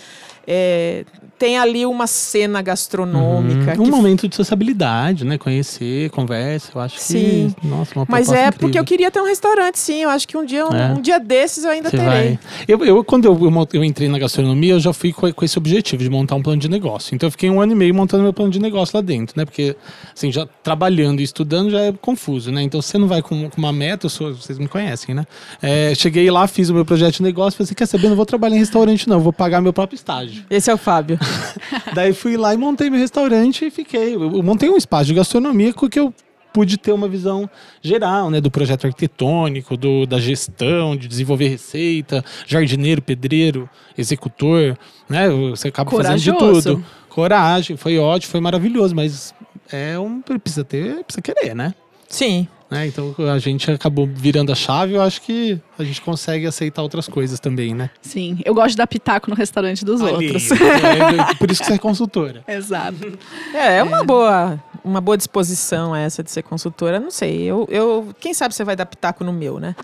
é, 0.47 1.05
têm 1.37 1.57
ali 1.57 1.85
uma 1.85 2.07
cena 2.07 2.61
gastronômica. 2.61 3.77
Uhum. 3.77 3.87
Um 3.87 3.89
momento 3.91 4.27
de 4.27 4.35
sociabilidade, 4.35 5.25
né? 5.25 5.37
Conhecer, 5.37 6.09
conversa. 6.11 6.71
Eu 6.73 6.81
acho 6.81 6.97
Sim. 6.99 7.53
que. 7.59 7.67
Nossa, 7.67 7.91
uma 7.95 8.05
Mas 8.09 8.31
é 8.31 8.51
porque 8.51 8.65
eu 8.65 8.67
incrível. 8.69 8.85
queria 8.85 9.11
ter 9.11 9.19
um 9.21 9.25
restaurante, 9.25 9.77
sim. 9.79 10.03
Eu 10.03 10.09
acho 10.09 10.27
que 10.27 10.37
um 10.37 10.45
dia, 10.45 10.65
um, 10.67 10.73
É. 10.75 10.93
um 10.93 11.01
dia 11.01 11.19
desses 11.19 11.63
eu 11.63 11.71
ainda 11.71 11.89
Você 11.89 11.97
terei. 11.97 12.09
vai. 12.09 12.39
Eu, 12.67 12.83
eu, 12.85 13.03
quando 13.03 13.25
eu, 13.25 13.67
eu, 13.73 13.83
entrei 13.83 14.07
na 14.07 14.17
gastronomia, 14.17 14.73
eu 14.73 14.79
já 14.79 14.93
fui 14.93 15.11
com, 15.11 15.31
com 15.31 15.45
esse 15.45 15.57
objetivo 15.57 16.01
de 16.03 16.09
montar 16.09 16.35
um 16.35 16.41
plano 16.41 16.59
de 16.59 16.69
negócio. 16.69 17.13
Então 17.15 17.27
eu 17.27 17.31
fiquei 17.31 17.49
um 17.49 17.59
ano 17.61 17.73
e 17.73 17.75
meio 17.75 17.93
montando 17.93 18.23
meu 18.23 18.33
plano 18.33 18.51
de 18.51 18.59
negócio 18.59 18.95
lá 18.95 19.01
dentro, 19.01 19.37
né? 19.37 19.45
Porque, 19.45 19.75
assim, 20.15 20.31
já 20.31 20.47
trabalhando 20.63 21.19
e 21.19 21.23
estudando 21.23 21.69
já 21.69 21.79
é 21.81 21.91
confuso, 21.91 22.51
né? 22.51 22.61
Então 22.61 22.81
você 22.81 22.97
não 22.97 23.07
vai 23.07 23.21
com, 23.21 23.49
com 23.49 23.57
uma 23.57 23.73
meta, 23.73 24.09
sou, 24.09 24.33
vocês 24.33 24.57
me 24.57 24.67
conhecem, 24.67 25.13
né? 25.13 25.25
É, 25.61 25.93
cheguei 25.95 26.29
lá, 26.31 26.47
fiz 26.47 26.69
o 26.69 26.73
meu 26.73 26.85
projeto 26.85 27.15
de 27.17 27.23
negócio, 27.23 27.57
falei 27.57 27.65
assim, 27.65 27.75
quer 27.75 27.85
saber, 27.85 28.09
não 28.09 28.15
vou 28.15 28.25
trabalhar 28.25 28.55
em 28.55 28.59
restaurante 28.59 29.07
não, 29.07 29.19
vou 29.19 29.33
pagar 29.33 29.61
meu 29.61 29.73
próprio 29.73 29.95
estágio. 29.95 30.43
Esse 30.49 30.69
é 30.69 30.73
o 30.73 30.77
Fábio. 30.77 31.19
Daí 31.93 32.13
fui 32.13 32.37
lá 32.37 32.53
e 32.53 32.57
montei 32.57 32.89
meu 32.89 32.99
restaurante 32.99 33.65
e 33.65 33.71
fiquei. 33.71 34.15
Eu 34.15 34.43
montei 34.43 34.69
um 34.69 34.77
espaço 34.77 35.05
de 35.05 35.13
gastronomia 35.13 35.73
com 35.73 35.89
que 35.89 35.99
eu 35.99 36.13
pude 36.55 36.77
ter 36.77 36.93
uma 36.93 37.09
visão 37.09 37.49
geral, 37.81 38.29
né, 38.29 38.39
do 38.39 38.49
projeto 38.49 38.87
arquitetônico, 38.87 39.75
do, 39.75 40.05
da 40.05 40.21
gestão, 40.21 40.95
de 40.95 41.05
desenvolver 41.05 41.49
receita, 41.49 42.23
jardineiro, 42.47 43.01
pedreiro, 43.01 43.69
executor, 43.97 44.77
né? 45.09 45.29
Você 45.49 45.67
acaba 45.67 45.91
fazendo 45.91 46.17
de 46.17 46.31
Corajoso. 46.31 46.75
tudo. 46.75 46.85
Coragem, 47.09 47.75
foi 47.75 47.97
ótimo, 47.97 48.31
foi 48.31 48.39
maravilhoso, 48.39 48.95
mas 48.95 49.33
é 49.69 49.99
um 49.99 50.21
precisa 50.21 50.63
ter, 50.63 51.03
precisa 51.03 51.21
querer, 51.21 51.53
né? 51.53 51.73
Sim. 52.07 52.47
Né? 52.69 52.87
Então 52.87 53.13
a 53.31 53.37
gente 53.37 53.69
acabou 53.69 54.09
virando 54.11 54.51
a 54.51 54.55
chave, 54.55 54.93
eu 54.93 55.01
acho 55.01 55.21
que 55.21 55.59
a 55.77 55.83
gente 55.83 56.01
consegue 56.01 56.47
aceitar 56.47 56.81
outras 56.81 57.07
coisas 57.07 57.39
também, 57.39 57.75
né? 57.75 57.91
Sim, 58.01 58.39
eu 58.43 58.55
gosto 58.55 58.71
de 58.71 58.77
dar 58.77 58.87
pitaco 58.87 59.29
no 59.29 59.35
restaurante 59.35 59.85
dos 59.85 60.01
Ali, 60.01 60.11
outros. 60.11 60.49
é, 60.51 61.35
por 61.35 61.51
isso 61.51 61.61
que 61.61 61.67
você 61.67 61.73
é 61.73 61.77
consultora. 61.77 62.43
Exato. 62.47 63.19
É, 63.53 63.77
é 63.77 63.83
uma 63.83 64.03
boa, 64.03 64.59
uma 64.83 64.99
boa 64.99 65.15
disposição 65.15 65.95
essa 65.95 66.23
de 66.23 66.31
ser 66.31 66.41
consultora. 66.41 66.99
Não 66.99 67.11
sei. 67.11 67.43
Eu, 67.43 67.67
eu, 67.69 68.15
quem 68.19 68.33
sabe 68.33 68.55
você 68.55 68.63
vai 68.63 68.75
dar 68.75 68.87
pitaco 68.87 69.23
no 69.23 69.31
meu, 69.31 69.59
né? 69.59 69.75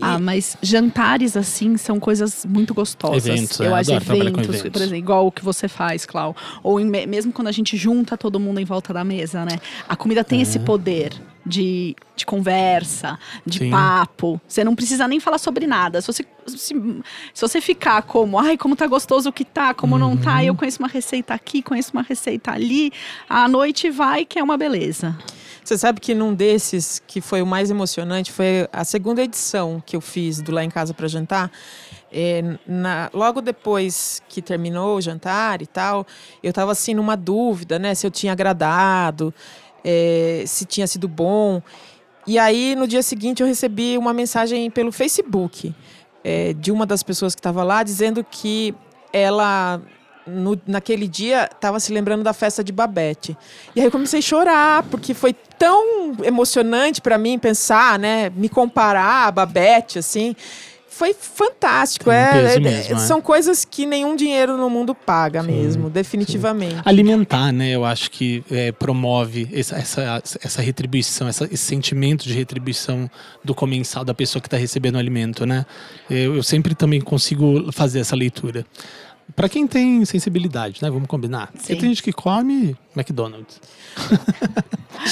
Ah, 0.00 0.18
mas 0.18 0.56
jantares 0.62 1.36
assim 1.36 1.76
são 1.76 2.00
coisas 2.00 2.46
muito 2.46 2.72
gostosas. 2.72 3.26
Eventos, 3.26 3.60
é, 3.60 3.66
eu 3.66 3.74
acho 3.74 3.90
trabalhar 4.00 4.30
com 4.30 4.40
eventos, 4.40 4.60
eventos. 4.60 4.70
por 4.70 4.78
exemplo, 4.80 4.96
igual 4.96 5.26
o 5.26 5.32
que 5.32 5.44
você 5.44 5.68
faz, 5.68 6.06
Clau. 6.06 6.34
Ou 6.62 6.80
em- 6.80 7.06
mesmo 7.06 7.32
quando 7.32 7.48
a 7.48 7.52
gente 7.52 7.76
junta 7.76 8.16
todo 8.16 8.40
mundo 8.40 8.58
em 8.58 8.64
volta 8.64 8.92
da 8.94 9.04
mesa, 9.04 9.44
né? 9.44 9.58
A 9.86 9.94
comida 9.96 10.24
tem 10.24 10.40
esse 10.40 10.58
poder 10.60 11.12
de, 11.46 11.94
de 12.16 12.26
conversa, 12.26 13.18
de 13.46 13.60
Sim. 13.60 13.70
papo. 13.70 14.40
Você 14.48 14.64
não 14.64 14.74
precisa 14.74 15.06
nem 15.06 15.20
falar 15.20 15.38
sobre 15.38 15.66
nada. 15.66 16.00
Se 16.00 16.08
você, 16.08 16.24
se, 16.48 16.74
se 17.32 17.40
você 17.40 17.60
ficar 17.60 18.02
como, 18.02 18.38
ai, 18.38 18.56
como 18.58 18.74
tá 18.74 18.86
gostoso 18.86 19.32
que 19.32 19.44
tá, 19.44 19.72
como 19.72 19.96
não 19.96 20.16
tá, 20.16 20.44
eu 20.44 20.54
conheço 20.54 20.80
uma 20.80 20.88
receita 20.88 21.32
aqui, 21.32 21.62
conheço 21.62 21.92
uma 21.92 22.02
receita 22.02 22.50
ali, 22.50 22.92
a 23.28 23.48
noite 23.48 23.88
vai 23.90 24.24
que 24.24 24.38
é 24.38 24.42
uma 24.42 24.56
beleza. 24.56 25.16
Você 25.64 25.76
sabe 25.76 26.00
que 26.00 26.14
num 26.14 26.32
desses, 26.32 27.02
que 27.06 27.20
foi 27.20 27.42
o 27.42 27.46
mais 27.46 27.70
emocionante, 27.70 28.30
foi 28.30 28.68
a 28.72 28.84
segunda 28.84 29.22
edição 29.22 29.82
que 29.84 29.96
eu 29.96 30.00
fiz 30.00 30.40
do 30.40 30.52
Lá 30.52 30.62
em 30.62 30.70
Casa 30.70 30.94
para 30.94 31.08
Jantar. 31.08 31.50
É, 32.12 32.56
na- 32.66 33.10
logo 33.12 33.40
depois 33.40 34.22
que 34.28 34.40
terminou 34.40 34.96
o 34.96 35.00
jantar 35.00 35.60
e 35.60 35.66
tal, 35.66 36.06
eu 36.40 36.50
estava 36.50 36.70
assim 36.70 36.94
numa 36.94 37.16
dúvida, 37.16 37.80
né? 37.80 37.96
Se 37.96 38.06
eu 38.06 38.12
tinha 38.12 38.32
agradado, 38.32 39.34
é, 39.88 40.42
se 40.46 40.64
tinha 40.64 40.86
sido 40.88 41.06
bom. 41.06 41.62
E 42.26 42.40
aí, 42.40 42.74
no 42.74 42.88
dia 42.88 43.02
seguinte, 43.04 43.40
eu 43.40 43.46
recebi 43.46 43.96
uma 43.96 44.12
mensagem 44.12 44.68
pelo 44.68 44.90
Facebook 44.90 45.72
é, 46.24 46.52
de 46.54 46.72
uma 46.72 46.84
das 46.84 47.04
pessoas 47.04 47.36
que 47.36 47.38
estava 47.38 47.62
lá, 47.62 47.84
dizendo 47.84 48.26
que 48.28 48.74
ela, 49.12 49.80
no- 50.26 50.60
naquele 50.66 51.06
dia, 51.06 51.48
estava 51.52 51.78
se 51.78 51.92
lembrando 51.92 52.24
da 52.24 52.32
festa 52.32 52.64
de 52.64 52.72
Babette. 52.72 53.36
E 53.76 53.80
aí 53.80 53.86
eu 53.86 53.92
comecei 53.92 54.18
a 54.18 54.22
chorar, 54.22 54.82
porque 54.90 55.14
foi 55.14 55.32
tão 55.32 56.16
emocionante 56.24 57.00
para 57.00 57.16
mim 57.16 57.38
pensar, 57.38 57.96
né? 57.96 58.28
Me 58.34 58.48
comparar 58.48 59.28
a 59.28 59.30
Babette, 59.30 60.00
assim. 60.00 60.34
Foi 60.96 61.12
fantástico. 61.12 62.10
É, 62.10 62.54
é- 62.54 62.58
mesmo, 62.58 62.94
é. 62.94 62.98
São 63.00 63.20
coisas 63.20 63.66
que 63.66 63.84
nenhum 63.84 64.16
dinheiro 64.16 64.56
no 64.56 64.70
mundo 64.70 64.94
paga 64.94 65.42
mesmo, 65.42 65.90
definitivamente. 65.90 66.76
alimentar, 66.86 67.52
né? 67.52 67.68
Eu 67.70 67.84
acho 67.84 68.10
que 68.10 68.42
é, 68.50 68.72
promove 68.72 69.46
essa, 69.52 69.76
essa, 69.76 70.22
essa 70.42 70.62
retribuição, 70.62 71.28
essa- 71.28 71.44
esse 71.44 71.58
sentimento 71.64 72.24
de 72.24 72.32
retribuição 72.32 73.10
do 73.44 73.54
comensal, 73.54 74.06
da 74.06 74.14
pessoa 74.14 74.40
que 74.40 74.46
está 74.46 74.56
recebendo 74.56 74.94
o 74.94 74.98
alimento, 74.98 75.44
né? 75.44 75.66
Eu, 76.08 76.36
eu 76.36 76.42
sempre 76.42 76.74
também 76.74 77.00
consigo 77.02 77.70
fazer 77.72 78.00
essa 78.00 78.16
leitura. 78.16 78.64
Para 79.34 79.48
quem 79.48 79.66
tem 79.66 80.04
sensibilidade, 80.04 80.80
né? 80.82 80.88
Vamos 80.90 81.08
combinar. 81.08 81.48
Porque 81.48 81.74
Sim. 81.74 81.76
tem 81.76 81.88
gente 81.90 82.02
que 82.02 82.12
come 82.12 82.76
McDonald's. 82.96 83.60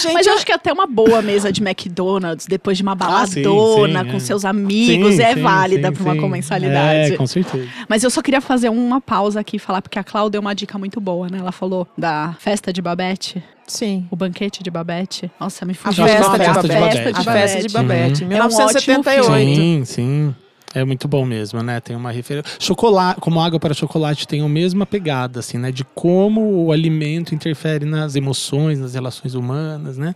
Gente, 0.03 0.15
Mas 0.15 0.27
eu 0.27 0.33
acho 0.35 0.47
que 0.47 0.51
até 0.51 0.73
uma 0.73 0.87
boa 0.87 1.21
mesa 1.23 1.53
de 1.53 1.63
McDonald's, 1.63 2.47
depois 2.47 2.77
de 2.79 2.83
uma 2.83 2.97
Ah, 2.99 3.27
sim, 3.27 3.43
baladona 3.43 4.03
sim, 4.03 4.11
com 4.11 4.17
é. 4.17 4.21
seus 4.21 4.45
amigos, 4.45 5.15
Sim, 5.17 5.23
é 5.23 5.35
sim, 5.35 5.43
válida 5.43 5.89
sim, 5.89 5.95
para 5.95 6.05
uma 6.05 6.17
comensalidade. 6.21 7.13
É, 7.13 7.17
com 7.17 7.27
certeza. 7.27 7.69
Mas 7.89 8.03
eu 8.03 8.11
só 8.11 8.23
queria 8.23 8.41
fazer 8.41 8.71
uma 8.71 9.01
pausa 9.01 9.41
aqui 9.41 9.57
e 9.57 9.59
falar, 9.59 9.83
porque 9.83 9.99
a 9.99 10.03
Cláudia 10.03 10.31
deu 10.33 10.41
uma 10.41 10.55
dica 10.55 10.79
muito 10.79 11.01
boa, 11.01 11.29
né? 11.29 11.39
Ela 11.39 11.53
falou 11.53 11.87
da 11.97 12.35
festa 12.41 12.73
de 12.73 12.81
Babette, 12.81 13.45
sim. 13.67 14.07
o 14.11 14.17
banquete 14.17 14.63
de 14.63 14.71
Babette. 14.71 15.31
Nossa, 15.39 15.65
me 15.67 15.73
A 15.73 15.75
fugiu. 15.75 16.07
festa, 16.07 16.29
uma 16.29 16.39
de 16.39 16.45
festa 16.45 16.63
de 16.63 16.69
Babette. 16.69 16.97
Babette. 16.99 17.19
A 17.29 17.33
festa 17.33 17.63
de 17.69 17.69
Babette, 17.75 18.23
Uhum. 18.23 18.29
1978. 18.31 19.55
Sim, 19.55 19.83
sim. 19.85 20.35
É 20.75 20.85
muito 20.85 21.07
bom 21.07 21.25
mesmo, 21.25 21.63
né? 21.63 21.81
Tem 21.81 21.95
uma 21.95 22.11
referência. 22.11 22.51
Chocolate, 22.59 23.21
como 23.21 23.41
água 23.41 23.61
para 23.61 23.73
chocolate 23.75 24.27
tem 24.27 24.41
a 24.43 24.49
mesma 24.49 24.85
pegada, 24.85 25.39
assim, 25.41 25.57
né? 25.57 25.71
De 25.71 25.85
como 25.85 26.65
o 26.65 26.73
alimento 26.73 27.35
interfere 27.35 27.85
nas 27.85 28.17
emoções, 28.17 28.79
nas 28.81 28.95
relações 28.95 29.35
humanas, 29.35 29.97
né? 29.97 30.15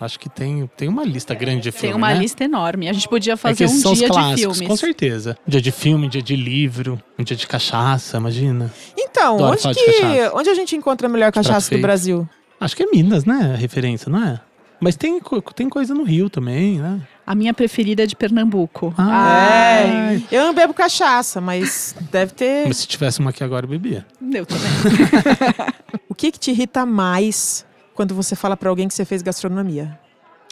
Acho 0.00 0.18
que 0.18 0.28
tem, 0.28 0.68
tem 0.76 0.88
uma 0.88 1.04
lista 1.04 1.32
grande 1.32 1.60
de 1.60 1.70
Tem 1.70 1.80
filmes. 1.82 1.96
uma 1.96 2.08
né? 2.12 2.18
lista 2.18 2.42
enorme. 2.42 2.88
A 2.88 2.92
gente 2.92 3.08
podia 3.08 3.34
É 3.34 3.36
fazer 3.36 3.64
esses 3.64 3.78
um 3.78 3.80
são 3.82 3.92
os 3.92 3.98
dia 3.98 4.08
de 4.08 4.34
filmes. 4.34 4.60
com 4.62 4.76
certeza. 4.76 5.38
Dia 5.46 5.60
de 5.60 5.70
filme, 5.70 6.08
dia 6.08 6.20
de 6.20 6.34
livro, 6.34 7.00
um 7.16 7.22
dia 7.22 7.36
de 7.36 7.46
cachaça, 7.46 8.16
imagina. 8.16 8.72
Então, 8.98 9.36
Adoro 9.36 9.60
onde, 9.64 9.74
que, 9.74 10.30
onde 10.34 10.50
a 10.50 10.54
gente 10.54 10.74
encontra 10.74 11.06
a 11.06 11.10
melhor 11.10 11.30
cachaça 11.30 11.72
do. 11.72 11.80
Brasil? 11.80 12.28
Acho 12.60 12.76
que 12.76 12.82
é 12.82 12.86
Minas, 12.86 13.24
né? 13.24 13.52
A 13.54 13.56
referência, 13.56 14.10
não 14.10 14.24
é? 14.24 14.40
Mas 14.80 14.96
tem, 14.96 15.20
tem 15.54 15.68
coisa 15.68 15.94
no 15.94 16.02
Rio 16.02 16.28
também, 16.28 16.80
né? 16.80 17.00
A 17.26 17.34
minha 17.34 17.54
preferida 17.54 18.02
é 18.02 18.06
de 18.06 18.16
Pernambuco. 18.16 18.92
Ah, 18.98 19.80
É, 19.80 20.20
eu 20.30 20.44
não 20.44 20.54
bebo 20.54 20.74
cachaça, 20.74 21.40
mas 21.40 21.94
deve 22.10 22.32
ter. 22.32 22.66
Mas 22.66 22.78
se 22.78 22.86
tivesse 22.86 23.20
uma 23.20 23.30
aqui 23.30 23.44
agora, 23.44 23.64
eu 23.64 23.70
bebia. 23.70 24.04
Eu 24.32 24.44
também. 24.46 24.68
O 26.08 26.14
que, 26.14 26.30
que 26.30 26.38
te 26.38 26.50
irrita 26.50 26.84
mais 26.84 27.64
quando 27.94 28.14
você 28.14 28.36
fala 28.36 28.54
pra 28.56 28.68
alguém 28.68 28.86
que 28.86 28.92
você 28.94 29.04
fez 29.04 29.22
gastronomia? 29.22 29.98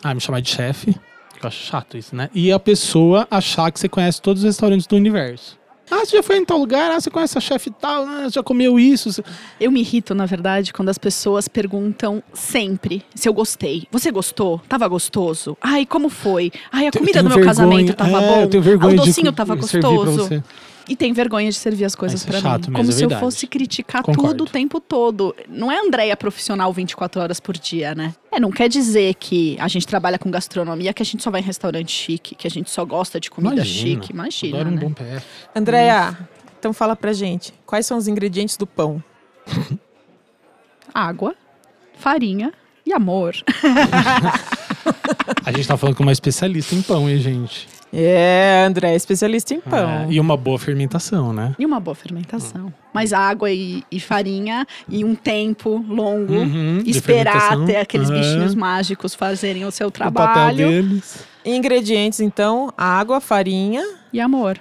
Ah, 0.02 0.14
me 0.14 0.20
chamar 0.20 0.40
de 0.40 0.48
chefe. 0.50 0.98
Eu 1.42 1.46
acho 1.48 1.64
chato 1.66 1.98
isso, 1.98 2.16
né? 2.16 2.30
E 2.34 2.50
a 2.50 2.58
pessoa 2.58 3.28
achar 3.30 3.70
que 3.70 3.78
você 3.78 3.88
conhece 3.88 4.22
todos 4.22 4.42
os 4.42 4.46
restaurantes 4.46 4.86
do 4.86 4.96
universo. 4.96 5.58
Ah, 5.90 6.04
você 6.04 6.16
já 6.16 6.22
foi 6.22 6.36
em 6.38 6.44
tal 6.44 6.58
lugar? 6.58 6.90
Ah, 6.90 7.00
você 7.00 7.10
conhece 7.10 7.36
a 7.36 7.40
chefe 7.40 7.70
tal? 7.70 8.04
Ah, 8.04 8.22
você 8.24 8.30
já 8.34 8.42
comeu 8.42 8.78
isso? 8.78 9.22
Eu 9.60 9.70
me 9.72 9.80
irrito, 9.80 10.14
na 10.14 10.24
verdade, 10.26 10.72
quando 10.72 10.88
as 10.88 10.98
pessoas 10.98 11.48
perguntam 11.48 12.22
sempre 12.32 13.02
se 13.14 13.28
eu 13.28 13.32
gostei. 13.32 13.86
Você 13.90 14.10
gostou? 14.10 14.60
Tava 14.68 14.86
gostoso? 14.88 15.56
Ai, 15.60 15.84
como 15.84 16.08
foi? 16.08 16.52
Ai, 16.70 16.86
a 16.86 16.92
comida 16.92 17.22
do 17.22 17.28
meu 17.28 17.38
vergonha- 17.38 17.46
casamento 17.46 17.94
tava 17.94 18.22
é, 18.22 18.28
bom? 18.28 18.40
Eu 18.42 18.48
tenho 18.48 18.62
Ah, 18.62 18.64
vergonha 18.66 18.94
o 18.94 19.04
docinho 19.04 19.30
de 19.30 19.36
tava 19.36 19.54
gostoso? 19.56 20.42
E 20.90 20.96
tem 20.96 21.12
vergonha 21.12 21.48
de 21.48 21.56
servir 21.56 21.84
as 21.84 21.94
coisas 21.94 22.20
Isso 22.20 22.28
é 22.28 22.32
mim. 22.36 22.42
mesmo, 22.42 22.72
Como 22.72 22.90
é 22.90 22.92
se 22.92 23.04
eu 23.04 23.10
fosse 23.10 23.46
criticar 23.46 24.02
Concordo. 24.02 24.30
tudo 24.38 24.48
o 24.48 24.50
tempo 24.50 24.80
todo. 24.80 25.32
Não 25.48 25.70
é 25.70 25.78
Andréia 25.78 26.16
profissional 26.16 26.72
24 26.72 27.20
horas 27.22 27.38
por 27.38 27.56
dia, 27.56 27.94
né? 27.94 28.12
É, 28.32 28.40
não 28.40 28.50
quer 28.50 28.68
dizer 28.68 29.14
que 29.14 29.56
a 29.60 29.68
gente 29.68 29.86
trabalha 29.86 30.18
com 30.18 30.28
gastronomia, 30.32 30.92
que 30.92 31.00
a 31.00 31.06
gente 31.06 31.22
só 31.22 31.30
vai 31.30 31.42
em 31.42 31.44
restaurante 31.44 31.92
chique, 31.92 32.34
que 32.34 32.44
a 32.44 32.50
gente 32.50 32.68
só 32.72 32.84
gosta 32.84 33.20
de 33.20 33.30
comida 33.30 33.54
Imagina. 33.54 34.02
chique. 34.02 34.12
Imagina, 34.12 34.56
Adoro 34.62 34.68
um 34.70 34.74
né? 34.74 34.80
bom 34.80 34.92
PF. 34.92 35.26
Andréia, 35.54 36.18
então 36.58 36.72
fala 36.72 36.96
pra 36.96 37.12
gente, 37.12 37.54
quais 37.64 37.86
são 37.86 37.96
os 37.96 38.08
ingredientes 38.08 38.56
do 38.56 38.66
pão? 38.66 39.00
Água, 40.92 41.36
farinha 41.98 42.52
e 42.84 42.92
amor. 42.92 43.36
A 45.46 45.52
gente 45.52 45.68
tá 45.68 45.76
falando 45.76 45.94
com 45.94 46.02
uma 46.02 46.10
especialista 46.12 46.74
em 46.74 46.82
pão, 46.82 47.08
hein, 47.08 47.18
gente? 47.18 47.68
É, 47.92 48.64
André, 48.66 48.94
especialista 48.94 49.52
em 49.52 49.60
pão. 49.60 49.88
É, 49.90 50.06
e 50.10 50.20
uma 50.20 50.36
boa 50.36 50.58
fermentação, 50.58 51.32
né? 51.32 51.54
E 51.58 51.66
uma 51.66 51.80
boa 51.80 51.94
fermentação. 51.94 52.72
Mas 52.94 53.12
água 53.12 53.50
e, 53.50 53.82
e 53.90 53.98
farinha 53.98 54.64
e 54.88 55.04
um 55.04 55.14
tempo 55.14 55.84
longo. 55.88 56.32
Uhum, 56.34 56.82
esperar 56.86 57.52
até 57.52 57.80
aqueles 57.80 58.08
Aham. 58.10 58.18
bichinhos 58.20 58.54
mágicos 58.54 59.14
fazerem 59.14 59.64
o 59.64 59.70
seu 59.70 59.88
O 59.88 59.92
papel 59.92 60.12
trabalho. 60.12 60.56
deles. 60.68 61.24
Ingredientes, 61.44 62.20
então, 62.20 62.72
água, 62.76 63.20
farinha, 63.20 63.82
E 64.12 64.20
amor. 64.20 64.60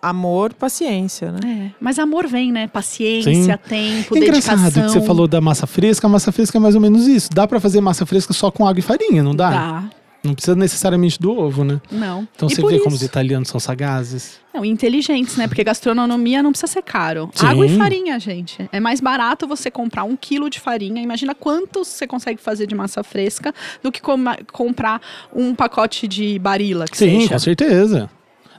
amor, 0.00 0.54
paciência, 0.54 1.32
né? 1.32 1.70
É. 1.72 1.76
Mas 1.80 1.98
amor 1.98 2.28
vem, 2.28 2.52
né? 2.52 2.68
Paciência, 2.68 3.32
Sim. 3.34 3.68
tempo, 3.68 4.16
Engraçado 4.16 4.56
dedicação. 4.62 4.82
que 4.86 4.90
você 5.00 5.00
falou 5.06 5.26
da 5.26 5.40
massa 5.40 5.66
fresca. 5.66 6.06
A 6.06 6.10
massa 6.10 6.30
fresca 6.30 6.58
é 6.58 6.60
mais 6.60 6.74
ou 6.76 6.80
menos 6.80 7.08
isso. 7.08 7.28
Dá 7.32 7.46
pra 7.48 7.58
fazer 7.58 7.80
massa 7.80 8.06
fresca 8.06 8.32
só 8.32 8.50
com 8.52 8.66
água 8.66 8.78
e 8.78 8.82
farinha, 8.82 9.22
não 9.22 9.34
dá? 9.34 9.50
Dá. 9.50 9.84
Não 10.28 10.34
precisa 10.34 10.54
necessariamente 10.54 11.18
do 11.20 11.30
ovo, 11.32 11.64
né? 11.64 11.80
Não. 11.90 12.28
Então 12.36 12.48
e 12.48 12.54
você 12.54 12.62
vê 12.62 12.74
isso, 12.74 12.84
como 12.84 12.94
os 12.94 13.02
italianos 13.02 13.48
são 13.48 13.58
sagazes. 13.58 14.38
Não, 14.54 14.64
inteligentes, 14.64 15.36
né? 15.36 15.48
Porque 15.48 15.64
gastronomia 15.64 16.42
não 16.42 16.50
precisa 16.52 16.70
ser 16.72 16.82
caro. 16.82 17.30
Sim. 17.34 17.46
Água 17.46 17.66
e 17.66 17.76
farinha, 17.76 18.18
gente. 18.20 18.68
É 18.72 18.78
mais 18.80 19.00
barato 19.00 19.46
você 19.46 19.70
comprar 19.70 20.04
um 20.04 20.16
quilo 20.16 20.50
de 20.50 20.60
farinha. 20.60 21.02
Imagina 21.02 21.34
quantos 21.34 21.88
você 21.88 22.06
consegue 22.06 22.40
fazer 22.40 22.66
de 22.66 22.74
massa 22.74 23.02
fresca 23.02 23.54
do 23.82 23.90
que 23.90 24.00
coma- 24.02 24.38
comprar 24.52 25.00
um 25.34 25.54
pacote 25.54 26.06
de 26.06 26.38
barila, 26.38 26.84
que 26.86 26.96
Sim, 26.96 27.20
seja. 27.20 27.28
com 27.34 27.38
certeza. 27.38 28.10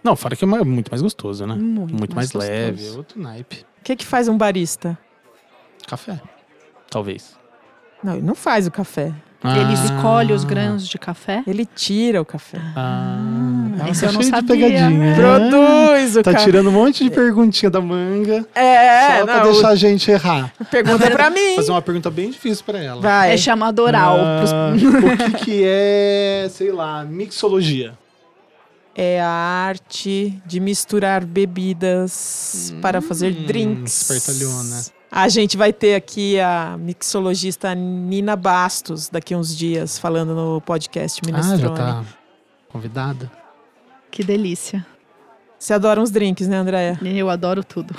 Não, 0.04 0.16
fora 0.16 0.36
que 0.36 0.44
é 0.46 0.48
muito 0.48 0.90
mais 0.90 1.02
gostoso, 1.02 1.46
né? 1.46 1.56
Muito, 1.56 1.94
mais, 2.16 2.32
mais 2.32 2.34
leve, 2.34 2.72
gostoso. 2.78 2.94
é 2.94 2.98
outro 2.98 3.22
naipe. 3.22 3.66
O 3.82 3.84
que 3.84 3.96
que 3.96 4.06
faz 4.06 4.28
um 4.28 4.38
barista? 4.38 4.98
Café. 5.88 6.22
Talvez. 6.90 7.38
Não, 8.04 8.14
ele 8.14 8.22
não 8.26 8.36
faz 8.36 8.66
o 8.66 8.72
café. 8.72 9.14
Ele 9.42 9.72
Ah. 9.72 9.74
escolhe 9.74 10.34
os 10.34 10.44
grãos 10.44 10.86
de 10.86 10.98
café. 11.00 11.44
Ele 11.48 11.66
tira 11.66 12.22
o 12.22 12.26
café. 12.26 12.58
Ah, 12.76 13.90
esse 13.90 14.02
tá 14.02 14.08
eu 14.08 14.14
não 14.14 14.22
sabia. 14.22 14.44
pegadinha. 14.70 15.16
Produz 15.16 16.18
o 16.18 16.24
Tá 16.24 16.34
café. 16.34 16.44
tirando 16.44 16.68
um 16.68 16.74
monte 16.74 17.06
de 17.06 17.10
perguntinha 17.10 17.70
da 17.70 17.80
manga. 17.80 18.46
É, 18.54 19.20
só 19.20 19.26
pra 19.26 19.38
não, 19.38 19.52
deixar 19.52 19.70
a 19.70 19.76
gente 19.76 20.12
errar. 20.12 20.52
pergunta 20.70 21.10
pra 21.10 21.30
mim. 21.30 21.56
Fazer 21.56 21.72
uma 21.72 21.82
pergunta 21.82 22.12
bem 22.12 22.32
difícil 22.32 22.66
pra 22.66 22.80
ela. 22.84 23.02
Vai. 23.02 23.32
É 23.34 23.38
chamado 23.38 23.80
oral. 23.80 24.18
pros- 24.40 24.52
Ah, 24.52 24.74
o 24.74 25.32
que, 25.32 25.46
que 25.46 25.62
é, 25.66 26.48
sei 26.52 26.74
lá, 26.74 27.06
mixologia? 27.06 27.94
É 28.94 29.22
a 29.22 29.30
arte 29.30 30.38
de 30.46 30.60
misturar 30.60 31.24
bebidas 31.24 32.74
para 32.82 33.00
fazer 33.02 33.32
drinks. 33.32 34.10
espertalhona. 34.12 34.82
A 35.12 35.28
gente 35.28 35.58
vai 35.58 35.74
ter 35.74 35.96
aqui 35.96 36.40
a 36.40 36.76
mixologista 36.80 37.74
Nina 37.74 38.36
Bastos 38.36 39.10
daqui 39.10 39.36
uns 39.36 39.56
dias 39.58 39.98
falando 39.98 40.36
no 40.36 40.62
podcast 40.62 41.20
Ah, 41.24 41.26
Minestrone. 41.26 41.62
já 41.62 41.70
tá 41.72 42.04
convidada. 42.72 43.32
Que 44.12 44.24
delícia. 44.24 44.86
Você 45.58 45.74
adora 45.74 46.00
uns 46.00 46.10
drinks, 46.12 46.48
né, 46.48 46.58
Andréia? 46.58 46.98
Eu 47.04 47.30
adoro 47.30 47.64
tudo. 47.64 47.94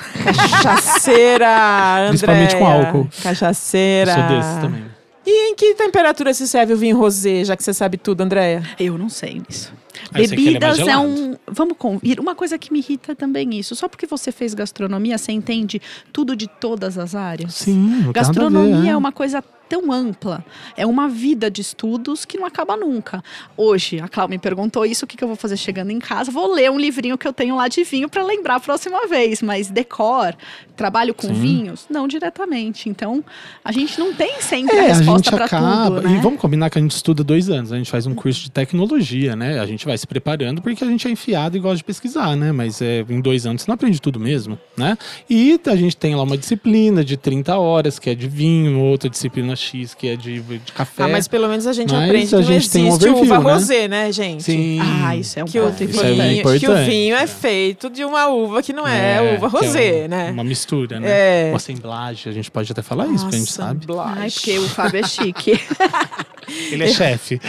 Cachaceira, 0.63 1.47
Andréia. 2.09 2.09
Principalmente 2.11 2.57
com 2.57 2.67
álcool. 2.67 3.09
Cachaceira. 3.23 4.13
Eu 4.13 4.17
sou 4.17 4.29
desses 4.29 4.61
também. 4.63 4.85
E 5.27 5.51
em 5.51 5.55
que 5.55 5.75
temperatura 5.75 6.33
se 6.33 6.49
serve 6.49 6.73
o 6.73 6.77
vinho 6.77 6.97
rosé, 6.99 7.45
já 7.45 7.57
que 7.57 7.63
você 7.63 7.75
sabe 7.75 7.99
tudo, 7.99 8.23
Andréia? 8.23 8.63
Eu 8.79 8.97
não 8.97 9.09
sei 9.09 9.43
nisso. 9.47 9.73
É 10.15 10.27
Bebidas 10.27 10.79
é, 10.79 10.85
gelado. 10.85 11.09
um. 11.09 11.37
Vamos 11.47 11.77
convir. 11.77 12.19
Uma 12.21 12.35
coisa 12.35 12.59
que 12.59 12.73
me 12.73 12.81
irrita 12.81 13.15
também 13.15 13.59
isso. 13.59 13.75
Só 13.77 13.89
porque 13.89 14.07
você 14.07 14.33
fez 14.33 14.55
gastronomia, 14.55 15.17
você 15.17 15.33
entende 15.33 15.81
tudo 16.13 16.35
de 16.35 16.49
todas 16.49 16.99
as 16.99 17.15
áreas? 17.15 17.55
Sim, 17.55 18.11
Gastronomia 18.13 18.83
ver, 18.83 18.89
é 18.89 18.97
uma 18.97 19.13
coisa 19.13 19.43
tão 19.71 19.93
ampla, 19.93 20.45
é 20.77 20.85
uma 20.85 21.09
vida 21.09 21.49
de 21.49 21.61
estudos 21.61 22.25
que 22.25 22.37
não 22.37 22.45
acaba 22.45 22.77
nunca. 22.77 23.23
Hoje, 23.57 24.01
a 24.01 24.09
Cláudia 24.09 24.35
me 24.35 24.39
perguntou 24.39 24.85
isso, 24.85 25.05
o 25.05 25.09
que, 25.09 25.17
que 25.17 25.23
eu 25.23 25.29
vou 25.29 25.37
fazer 25.37 25.57
chegando 25.57 25.93
em 25.93 26.01
casa? 26.01 26.33
Vou 26.33 26.53
ler 26.53 26.69
um 26.73 26.79
livrinho 26.79 27.17
que 27.17 27.27
eu 27.27 27.33
tenho 27.33 27.55
lá 27.55 27.69
de 27.69 27.85
vinho 27.85 28.09
para 28.09 28.25
lembrar 28.25 28.57
a 28.57 28.61
próxima 28.61 29.07
vez, 29.07 29.41
mas 29.41 29.71
decor, 29.71 30.35
trabalho 30.77 31.15
com 31.15 31.29
Sim. 31.29 31.35
vinhos, 31.35 31.87
não 31.89 32.09
diretamente. 32.09 32.89
Então, 32.89 33.23
a 33.65 33.71
gente 33.71 33.97
não 33.97 34.13
tem 34.13 34.41
sempre 34.41 34.77
a 34.77 34.83
É, 34.83 34.91
a 34.91 34.95
resposta 34.95 35.31
para 35.31 35.49
tudo, 35.49 36.03
né? 36.03 36.17
E 36.17 36.19
vamos 36.19 36.41
combinar 36.41 36.69
que 36.69 36.79
a 36.79 36.83
gente 36.83 36.97
estuda 36.97 37.23
dois 37.23 37.49
anos. 37.49 37.73
A 37.73 37.77
gente 37.77 37.91
faz 37.91 38.07
um 38.07 38.15
curso 38.15 38.43
de 38.43 38.51
tecnologia, 38.51 39.37
né? 39.37 39.61
A 39.61 39.67
gente 39.67 39.87
vai 39.87 39.97
se 39.97 40.07
preparando 40.07 40.61
porque 40.61 40.83
a 40.83 40.87
gente 40.89 41.07
é 41.07 41.11
enfiado 41.13 41.57
e 41.57 41.61
gosta 41.61 41.77
de 41.77 41.85
pesquisar, 41.85 42.35
né? 42.35 42.51
Mas 42.51 42.83
é, 42.83 43.05
em 43.09 43.21
dois 43.21 43.47
anos 43.47 43.63
você 43.63 43.71
não 43.71 43.75
aprende 43.75 44.01
tudo 44.01 44.19
mesmo, 44.19 44.59
né? 44.77 44.99
E 45.29 45.61
a 45.67 45.77
gente 45.77 45.97
tem 45.97 46.17
lá 46.17 46.25
uma 46.25 46.37
disciplina 46.37 47.05
de 47.05 47.17
30 47.17 47.57
horas, 47.57 47.99
que 47.99 48.11
é 48.11 48.15
de 48.15 48.27
vinho, 48.27 48.81
outra 48.81 49.09
disciplina 49.09 49.55
X, 49.61 49.95
que 49.95 50.09
é 50.09 50.17
de, 50.17 50.41
de 50.41 50.73
café. 50.73 51.05
Ah, 51.05 51.09
mas 51.09 51.29
pelo 51.29 51.49
menos 51.49 51.67
a 51.67 51.73
gente 51.73 51.93
Mas 51.93 52.05
aprende 52.05 52.29
que 52.29 52.35
a 52.35 52.39
não 52.39 52.45
gente 52.45 52.71
tem 52.71 52.85
um 52.85 52.89
existe 52.89 53.09
overview, 53.09 53.35
uva 53.39 53.39
né? 53.49 53.55
rosé, 53.55 53.89
né, 53.89 54.13
gente? 54.13 54.43
Sim. 54.43 54.79
Ah, 54.81 55.17
isso 55.17 55.39
é 55.39 55.45
um 55.45 55.47
Que 55.47 55.59
o, 55.61 55.65
ponto 55.65 55.85
Isso 55.85 56.01
é 56.05 56.13
vinho, 56.13 56.43
que 56.43 56.49
o 56.49 56.57
importante. 56.57 56.91
vinho 56.91 57.17
é 57.17 57.27
feito 57.27 57.89
de 57.91 58.05
uma 58.05 58.27
uva 58.29 58.63
que 58.63 58.73
não 58.73 58.87
é, 58.87 59.37
uva 59.37 59.51
que 59.51 59.57
é 59.57 59.59
rosé, 59.61 60.05
um- 60.05 60.09
né? 60.09 60.31
Uma 60.31 60.45
mistura, 60.45 60.99
né? 61.01 61.09
É. 61.11 61.49
Uma 61.51 61.57
assemblagem, 61.57 62.31
a 62.31 62.35
gente 62.35 62.51
pode 62.51 62.71
até 62.73 62.83
falar 62.83 63.07
isso, 63.09 63.25
porque 63.25 63.37
a 63.37 63.39
gente 63.39 63.53
sabe. 63.53 63.79
Assemblagem. 63.85 64.23
Ai, 64.23 64.31
porque 64.31 64.59
o 64.59 64.69
Fábio 64.69 65.01
é 65.01 65.07
chique. 65.07 65.61
Ele 66.73 66.85
é 66.85 66.89
chefe. 66.89 67.41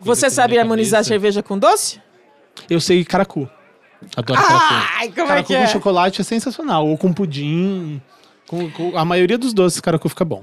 Você 0.00 0.22
Coisa 0.22 0.30
sabe 0.30 0.58
harmonizar 0.58 0.98
cabeça. 0.98 1.08
cerveja 1.08 1.42
com 1.42 1.58
doce? 1.58 2.00
Eu 2.68 2.80
sei 2.80 3.04
caracu. 3.04 3.48
Adoro 4.16 4.40
caracu. 4.40 4.86
Ai, 4.98 5.08
como 5.10 5.22
é 5.22 5.26
Caracu 5.28 5.46
que 5.48 5.54
com 5.54 5.60
é? 5.62 5.66
chocolate 5.68 6.20
é 6.20 6.24
sensacional. 6.24 6.86
Ou 6.88 6.98
com 6.98 7.12
pudim. 7.12 8.02
Com, 8.46 8.70
com- 8.70 8.98
a 8.98 9.04
maioria 9.04 9.38
dos 9.38 9.54
doces, 9.54 9.80
caracu 9.80 10.08
fica 10.10 10.24
bom. 10.26 10.42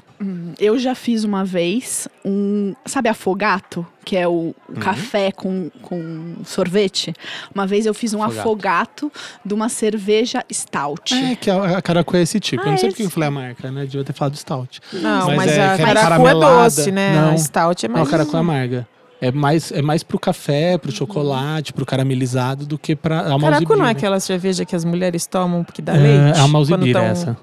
Eu 0.60 0.80
já 0.80 0.96
fiz 0.96 1.24
uma 1.24 1.46
vez 1.46 2.08
um. 2.26 2.74
Sabe 2.86 3.08
afogato? 3.08 3.86
Que 4.04 4.18
é 4.18 4.28
o, 4.28 4.32
o 4.32 4.56
Uhum. 4.70 4.76
café 4.80 5.32
com, 5.32 5.70
com 5.84 6.36
sorvete? 6.44 7.14
Uma 7.54 7.68
vez 7.68 7.86
eu 7.86 7.94
fiz 7.94 8.14
um 8.16 8.24
Afogato. 8.24 8.40
afogato, 8.40 9.12
de 9.46 9.54
uma 9.54 9.70
cerveja 9.70 10.44
stout. 10.52 11.14
É, 11.14 11.36
que 11.36 11.52
a, 11.52 11.78
a 11.78 11.82
caracu 11.84 12.18
é 12.18 12.22
esse 12.24 12.40
tipo. 12.40 12.64
Ah, 12.64 12.68
eu 12.68 12.72
não 12.72 12.78
sei 12.80 12.88
esse. 12.90 12.96
porque 12.96 13.06
eu 13.08 13.12
falei 13.12 13.28
a 13.30 13.32
marca, 13.32 13.70
né? 13.72 13.86
Devia 13.86 14.04
ter 14.04 14.14
falado 14.14 14.36
stout. 14.36 14.82
Não, 14.92 15.28
Mas 15.28 15.36
mas, 15.38 15.52
é 15.52 15.62
a 15.62 15.74
é 15.74 15.78
caracu 15.78 15.92
é 15.92 15.94
caramelada. 16.02 16.64
doce, 16.64 16.92
né? 16.92 17.14
Não. 17.22 17.30
A 17.34 17.38
stout 17.38 17.86
é 17.86 17.90
mais... 17.90 18.00
Não, 18.02 18.08
a 18.08 18.12
caracu 18.12 18.36
é 18.36 18.40
amarga. 18.40 18.88
É 19.22 19.32
mais, 19.32 19.72
é 19.72 19.82
mais 19.82 20.02
pro 20.02 20.18
café, 20.18 20.78
pro 20.78 20.92
chocolate, 20.94 21.74
pro 21.74 21.86
caramelizado 21.86 22.66
do 22.66 22.78
que 22.80 22.96
pra 22.96 23.20
a 23.36 23.40
Caracu 23.40 23.76
não 23.76 23.86
é 23.86 23.92
aquela 23.92 24.18
cerveja 24.20 24.64
que 24.64 24.74
as 24.76 24.86
mulheres 24.86 25.28
tomam 25.28 25.62
porque 25.64 25.82
dá 25.82 25.94
É, 25.94 25.98
leite? 25.98 26.16
é 26.18 26.30
a 26.30 26.34
quando 26.36 26.52
malzibira 26.52 27.00
tão- 27.02 27.08
essa. 27.10 27.38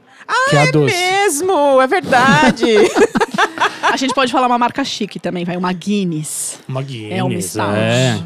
Que 0.50 0.56
é 0.56 0.68
a 0.68 0.70
doce. 0.70 0.94
Mesmo, 0.94 1.80
é 1.80 1.86
verdade. 1.86 2.64
A 3.82 3.96
gente 3.96 4.14
pode 4.14 4.32
falar 4.32 4.46
uma 4.46 4.58
marca 4.58 4.84
chique 4.84 5.18
também, 5.18 5.44
vai. 5.44 5.56
Uma 5.56 5.72
Guinness. 5.72 6.60
Uma 6.68 6.82
Guinness. 6.82 7.12
É 7.18 7.22
uma 7.22 7.40
stout. 7.40 7.76
É. 7.76 8.22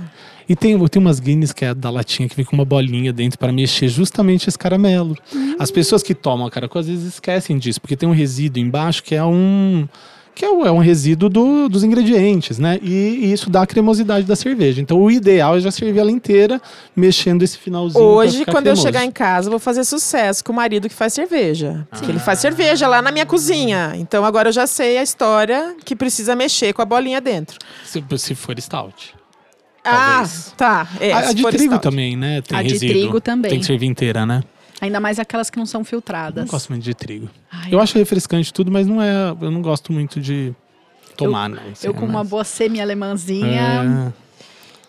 E 0.48 0.56
tem, 0.56 0.76
tem 0.88 1.00
umas 1.00 1.20
Guinness 1.20 1.52
que 1.52 1.64
é 1.64 1.72
da 1.72 1.90
latinha 1.90 2.28
que 2.28 2.34
vem 2.34 2.44
com 2.44 2.56
uma 2.56 2.64
bolinha 2.64 3.12
dentro 3.12 3.38
para 3.38 3.52
mexer 3.52 3.88
justamente 3.88 4.48
esse 4.48 4.58
caramelo. 4.58 5.16
As 5.58 5.70
pessoas 5.70 6.02
que 6.02 6.14
tomam 6.14 6.46
a 6.46 6.50
caracu 6.50 6.78
às 6.78 6.88
vezes 6.88 7.04
esquecem 7.04 7.56
disso, 7.56 7.80
porque 7.80 7.96
tem 7.96 8.08
um 8.08 8.12
resíduo 8.12 8.60
embaixo 8.60 9.02
que 9.02 9.14
é 9.14 9.24
um 9.24 9.86
que 10.34 10.44
é 10.44 10.50
um, 10.50 10.64
é 10.66 10.70
um 10.70 10.78
resíduo 10.78 11.28
do- 11.28 11.68
dos 11.68 11.84
ingredientes, 11.84 12.58
né? 12.58 12.78
E, 12.82 12.90
e 13.24 13.32
isso 13.32 13.50
dá 13.50 13.62
a 13.62 13.66
cremosidade 13.66 14.26
da 14.26 14.34
cerveja. 14.34 14.80
Então 14.80 15.00
o 15.00 15.10
ideal 15.10 15.56
é 15.56 15.60
já 15.60 15.70
servir 15.70 15.98
ela 16.00 16.10
inteira, 16.10 16.60
mexendo 16.96 17.42
esse 17.42 17.58
finalzinho. 17.58 18.02
Hoje, 18.02 18.38
ficar 18.38 18.52
quando 18.52 18.66
eu 18.68 18.72
cremoso. 18.72 18.82
chegar 18.86 19.04
em 19.04 19.10
casa, 19.10 19.48
eu 19.48 19.50
vou 19.50 19.58
fazer 19.60 19.84
sucesso 19.84 20.42
com 20.44 20.52
o 20.52 20.56
marido 20.56 20.88
que 20.88 20.94
faz 20.94 21.12
cerveja. 21.12 21.86
Porque 21.90 22.06
ele 22.10 22.18
Ah. 22.18 22.22
faz 22.22 22.38
cerveja 22.38 22.86
lá 22.88 23.02
na 23.02 23.10
minha 23.12 23.26
cozinha. 23.26 23.92
Então 23.96 24.24
agora 24.24 24.48
eu 24.48 24.52
já 24.52 24.66
sei 24.66 24.96
a 24.98 25.02
história 25.02 25.74
que 25.84 25.94
precisa 25.94 26.34
mexer 26.34 26.72
com 26.72 26.80
a 26.80 26.84
bolinha 26.86 27.20
dentro. 27.20 27.58
Se, 27.84 28.02
se 28.16 28.34
for 28.34 28.58
stout. 28.60 29.14
Ah, 29.84 30.10
Talvez. 30.20 30.54
tá. 30.56 30.88
É, 31.00 31.12
a, 31.12 31.18
a 31.18 31.32
de 31.32 31.42
trigo 31.42 31.64
stout. 31.74 31.82
também, 31.82 32.16
né? 32.16 32.42
Tem 32.42 32.56
A 32.58 32.62
de 32.62 32.68
resíduo. 32.74 32.94
trigo 33.00 33.20
também. 33.20 33.50
Tem 33.50 33.60
que 33.60 33.66
servir 33.66 33.86
inteira, 33.86 34.26
né? 34.26 34.42
Ainda 34.80 34.98
mais 35.00 35.18
aquelas 35.18 35.50
que 35.50 35.58
não 35.58 35.66
são 35.66 35.82
Eu 35.82 35.84
filtradas. 35.84 36.44
não 36.44 36.50
gosto 36.50 36.70
muito 36.70 36.82
de 36.84 36.94
trigo. 36.94 37.28
Ai, 37.50 37.68
Eu 37.74 37.80
acho 37.80 37.96
refrescante 37.98 38.52
tudo, 38.52 38.70
mas 38.70 38.86
não 38.86 39.00
é. 39.02 39.30
Eu 39.40 39.50
não 39.50 39.60
gosto 39.60 39.92
muito 39.92 40.20
de 40.20 40.54
tomar, 41.16 41.48
não. 41.48 41.58
assim, 41.70 41.86
eu 41.86 41.92
com 41.94 42.04
uma 42.06 42.20
mas- 42.20 42.28
boa 42.28 42.44
semi-alemãzinha. 42.44 44.12
É. 44.16 44.30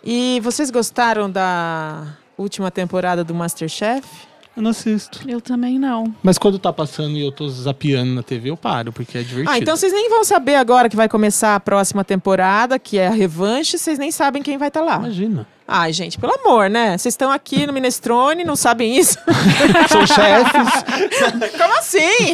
E 0.04 0.40
vocês 0.42 0.72
gostaram 0.72 1.30
da 1.30 2.08
última 2.38 2.72
temporada 2.72 3.24
do 3.24 3.34
Masterchef? 3.36 4.08
Eu 4.56 4.62
não 4.62 4.72
assisto. 4.72 5.22
Eu 5.28 5.40
também 5.40 5.80
não. 5.80 6.14
Mas 6.22 6.38
quando 6.38 6.60
tá 6.60 6.74
passando 6.74 7.16
e 7.16 7.22
eu 7.26 7.32
tô 7.32 7.48
zapeando 7.50 8.14
na 8.14 8.22
TV, 8.22 8.50
eu 8.50 8.58
paro, 8.58 8.92
porque 8.92 9.18
é 9.18 9.22
divertido. 9.22 9.50
Ah, 9.50 9.58
então 9.58 9.76
vocês 9.76 9.94
nem 9.94 10.10
vão 10.10 10.24
saber 10.26 10.56
agora 10.56 10.90
que 10.90 10.96
vai 10.96 11.08
começar 11.08 11.56
a 11.56 11.60
próxima 11.60 12.04
temporada, 12.04 12.78
que 12.78 12.98
é 12.98 13.08
a 13.08 13.12
revanche, 13.12 13.78
vocês 13.78 13.98
nem 13.98 14.12
sabem 14.12 14.44
quem 14.44 14.58
vai 14.58 14.68
estar 14.68 14.82
lá. 14.82 14.98
Imagina. 14.98 15.48
Ai, 15.66 15.94
gente, 15.94 16.20
pelo 16.20 16.34
amor, 16.34 16.70
né? 16.70 16.98
Vocês 16.98 17.14
estão 17.14 17.32
aqui 17.32 17.66
no 17.66 17.72
Minestrone, 17.72 18.44
não 18.44 18.58
sabem 18.58 18.98
isso? 18.98 19.18
São 19.88 20.06
chefes, 20.06 21.52
Como 21.58 21.78
assim? 21.78 22.34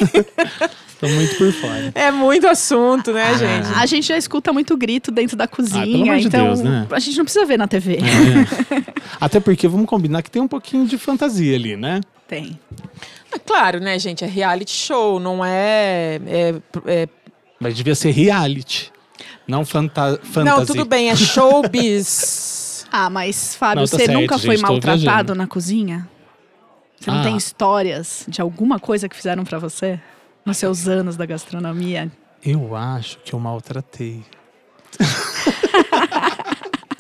estão 0.98 1.10
muito 1.12 1.36
por 1.38 1.52
fora. 1.54 1.92
É 1.96 2.12
muito 2.12 2.48
assunto, 2.48 3.12
né, 3.14 3.38
gente? 3.38 3.68
A 3.78 3.86
gente 3.86 4.08
já 4.08 4.18
escuta 4.18 4.52
muito 4.52 4.76
grito 4.76 5.12
dentro 5.12 5.38
da 5.38 5.48
cozinha, 5.48 5.86
pelo 5.86 6.04
amor 6.04 6.18
de 6.18 6.28
então 6.28 6.46
Deus, 6.48 6.62
né? 6.62 6.88
a 6.92 7.00
gente 7.00 7.18
não 7.18 7.24
precisa 7.26 7.46
ver 7.46 7.58
na 7.58 7.68
TV. 7.68 7.98
É. 7.98 8.94
Até 9.22 9.40
porque 9.40 9.68
vamos 9.68 9.86
combinar 9.88 10.22
que 10.24 10.32
tem 10.32 10.42
um 10.42 10.48
pouquinho 10.48 10.86
de 10.86 10.98
fantasia 10.98 11.56
ali, 11.56 11.76
né? 11.78 12.02
Tem. 12.28 12.60
É 13.32 13.40
claro, 13.40 13.80
né, 13.80 13.98
gente? 14.00 14.24
É 14.24 14.28
reality 14.28 14.72
show, 14.72 15.20
não 15.20 15.44
é. 15.46 16.20
é- 16.26 16.56
é- 16.86 17.08
Mas 17.60 17.76
devia 17.76 17.96
ser 17.96 18.12
reality, 18.12 18.92
não 19.48 19.66
fanta 19.66 20.20
fantasia. 20.24 20.44
Não, 20.60 20.66
tudo 20.66 20.84
bem, 20.86 21.10
é 21.10 21.16
showbiz. 21.16 22.46
Ah, 22.90 23.10
mas 23.10 23.54
Fábio, 23.54 23.82
Não, 23.82 23.84
tá 23.86 23.98
você 23.98 24.06
certo, 24.06 24.18
nunca 24.22 24.38
foi 24.40 24.56
gente, 24.56 24.66
tô 24.66 24.72
maltratado 24.72 25.02
viajando. 25.02 25.36
na 25.36 25.46
cozinha? 25.46 26.08
Você 26.98 27.12
não 27.12 27.20
Ah. 27.20 27.24
tem 27.24 27.36
histórias 27.36 28.24
de 28.30 28.42
alguma 28.42 28.80
coisa 28.80 29.10
que 29.10 29.16
fizeram 29.16 29.44
pra 29.44 29.60
você 29.60 30.00
nos 30.48 30.58
seus 30.58 30.88
anos 30.88 31.18
da 31.18 31.26
gastronomia? 31.26 32.10
Eu 32.44 32.74
acho 32.74 33.20
que 33.20 33.34
eu 33.34 33.40
maltratei. 33.40 34.24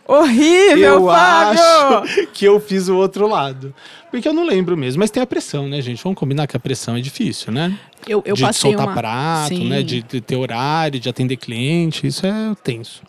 Horrível, 0.05 0.77
eu 0.77 1.05
Fábio! 1.05 1.59
acho 1.59 2.27
que 2.27 2.45
eu 2.45 2.59
fiz 2.59 2.87
o 2.87 2.95
outro 2.95 3.27
lado. 3.27 3.73
Porque 4.11 4.27
eu 4.27 4.33
não 4.33 4.45
lembro 4.45 4.77
mesmo. 4.77 4.99
Mas 4.99 5.11
tem 5.11 5.23
a 5.23 5.27
pressão, 5.27 5.67
né, 5.67 5.81
gente? 5.81 6.03
Vamos 6.03 6.19
combinar 6.19 6.47
que 6.47 6.55
a 6.55 6.59
pressão 6.59 6.95
é 6.95 7.01
difícil, 7.01 7.51
né? 7.51 7.77
Eu, 8.07 8.21
eu 8.25 8.35
de 8.35 8.41
passei 8.41 8.71
soltar 8.71 8.87
uma... 8.87 8.95
prato, 8.95 9.55
Sim. 9.55 9.69
né? 9.69 9.81
De, 9.81 10.01
de 10.01 10.21
ter 10.21 10.35
horário, 10.35 10.99
de 10.99 11.09
atender 11.09 11.37
cliente. 11.37 12.07
Isso 12.07 12.25
é 12.25 12.55
tenso. 12.63 13.03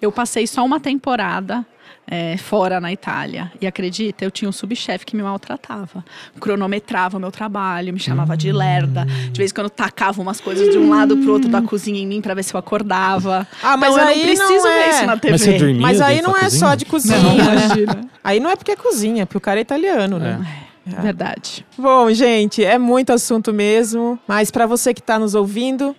Eu 0.00 0.10
passei 0.10 0.46
só 0.46 0.64
uma 0.64 0.80
temporada 0.80 1.64
é, 2.10 2.36
fora 2.36 2.80
na 2.80 2.92
Itália. 2.92 3.52
E 3.60 3.66
acredita, 3.66 4.24
eu 4.24 4.30
tinha 4.30 4.48
um 4.48 4.52
subchefe 4.52 5.06
que 5.06 5.14
me 5.16 5.22
maltratava. 5.22 6.04
Cronometrava 6.40 7.16
o 7.16 7.20
meu 7.20 7.30
trabalho, 7.30 7.92
me 7.92 8.00
chamava 8.00 8.36
de 8.36 8.50
lerda. 8.50 9.04
De 9.30 9.38
vez 9.38 9.52
em 9.52 9.54
quando 9.54 9.70
tacava 9.70 10.20
umas 10.20 10.40
coisas 10.40 10.68
de 10.70 10.76
um 10.78 10.90
lado 10.90 11.16
pro 11.18 11.32
outro 11.32 11.48
da 11.48 11.62
cozinha 11.62 12.00
em 12.00 12.06
mim 12.06 12.20
pra 12.20 12.34
ver 12.34 12.42
se 12.42 12.52
eu 12.52 12.58
acordava. 12.58 13.46
Ah, 13.62 13.76
mas 13.76 13.94
então 13.94 14.02
eu 14.04 14.08
aí 14.08 14.18
não 14.18 14.26
preciso 14.26 14.64
não 14.64 14.72
é- 14.72 14.84
ver 14.84 14.90
isso 14.90 15.06
na 15.06 15.16
TV. 15.16 15.30
Mas 15.32 15.40
você 15.42 15.52
dormia 15.58 15.80
Mas 15.80 16.00
aí 16.00 16.20
não 16.22 16.36
é 16.36 16.50
só 16.50 16.74
de 16.74 16.84
cozinha, 16.84 17.18
Não, 17.18 17.36
né? 17.36 18.08
Aí 18.24 18.40
não 18.40 18.50
é 18.50 18.56
porque 18.56 18.72
é 18.72 18.76
cozinha, 18.76 19.24
porque 19.24 19.38
o 19.38 19.40
cara 19.40 19.60
é 19.60 19.62
italiano, 19.62 20.18
né? 20.18 20.44
Verdade. 20.84 21.64
Bom, 21.78 22.10
gente, 22.12 22.64
é 22.64 22.76
muito 22.78 23.12
assunto 23.12 23.52
mesmo. 23.52 24.18
Mas 24.26 24.50
para 24.50 24.66
você 24.66 24.92
que 24.92 25.00
está 25.00 25.18
nos 25.18 25.34
ouvindo, 25.34 25.94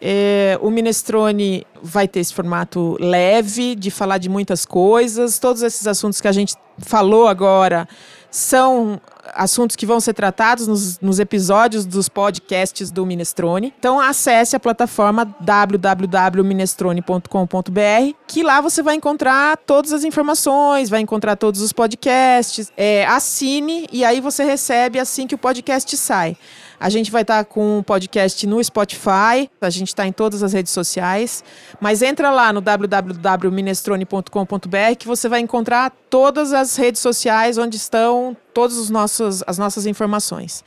é, 0.00 0.58
o 0.60 0.70
Minestrone 0.70 1.66
vai 1.82 2.06
ter 2.06 2.20
esse 2.20 2.34
formato 2.34 2.96
leve 3.00 3.74
de 3.74 3.90
falar 3.90 4.18
de 4.18 4.28
muitas 4.28 4.66
coisas. 4.66 5.38
Todos 5.38 5.62
esses 5.62 5.86
assuntos 5.86 6.20
que 6.20 6.28
a 6.28 6.32
gente 6.32 6.54
falou 6.78 7.26
agora 7.26 7.88
são 8.30 9.00
assuntos 9.34 9.74
que 9.76 9.86
vão 9.86 9.98
ser 9.98 10.12
tratados 10.12 10.66
nos, 10.66 11.00
nos 11.00 11.18
episódios 11.18 11.86
dos 11.86 12.06
podcasts 12.08 12.90
do 12.90 13.06
Minestrone. 13.06 13.72
Então 13.78 13.98
acesse 13.98 14.54
a 14.54 14.60
plataforma 14.60 15.24
www.minestrone.com.br 15.40 18.16
que 18.26 18.42
lá 18.42 18.60
você 18.60 18.82
vai 18.82 18.96
encontrar 18.96 19.56
todas 19.58 19.92
as 19.92 20.02
informações, 20.04 20.90
vai 20.90 21.00
encontrar 21.00 21.36
todos 21.36 21.62
os 21.62 21.72
podcasts. 21.72 22.70
É, 22.76 23.06
assine 23.06 23.86
e 23.90 24.04
aí 24.04 24.20
você 24.20 24.44
recebe 24.44 24.98
assim 24.98 25.26
que 25.26 25.34
o 25.34 25.38
podcast 25.38 25.96
sai. 25.96 26.36
A 26.78 26.90
gente 26.90 27.10
vai 27.10 27.22
estar 27.22 27.42
com 27.44 27.78
o 27.78 27.82
podcast 27.82 28.46
no 28.46 28.62
Spotify, 28.62 29.50
a 29.60 29.70
gente 29.70 29.88
está 29.88 30.06
em 30.06 30.12
todas 30.12 30.42
as 30.42 30.52
redes 30.52 30.72
sociais, 30.72 31.42
mas 31.80 32.02
entra 32.02 32.30
lá 32.30 32.52
no 32.52 32.60
www.minestrone.com.br 32.60 34.96
que 34.98 35.06
você 35.06 35.28
vai 35.28 35.40
encontrar 35.40 35.90
todas 36.10 36.52
as 36.52 36.76
redes 36.76 37.00
sociais 37.00 37.56
onde 37.58 37.76
estão 37.76 38.36
todas 38.52 38.76
os 38.76 38.90
nossos, 38.90 39.42
as 39.46 39.56
nossas 39.58 39.86
informações. 39.86 40.62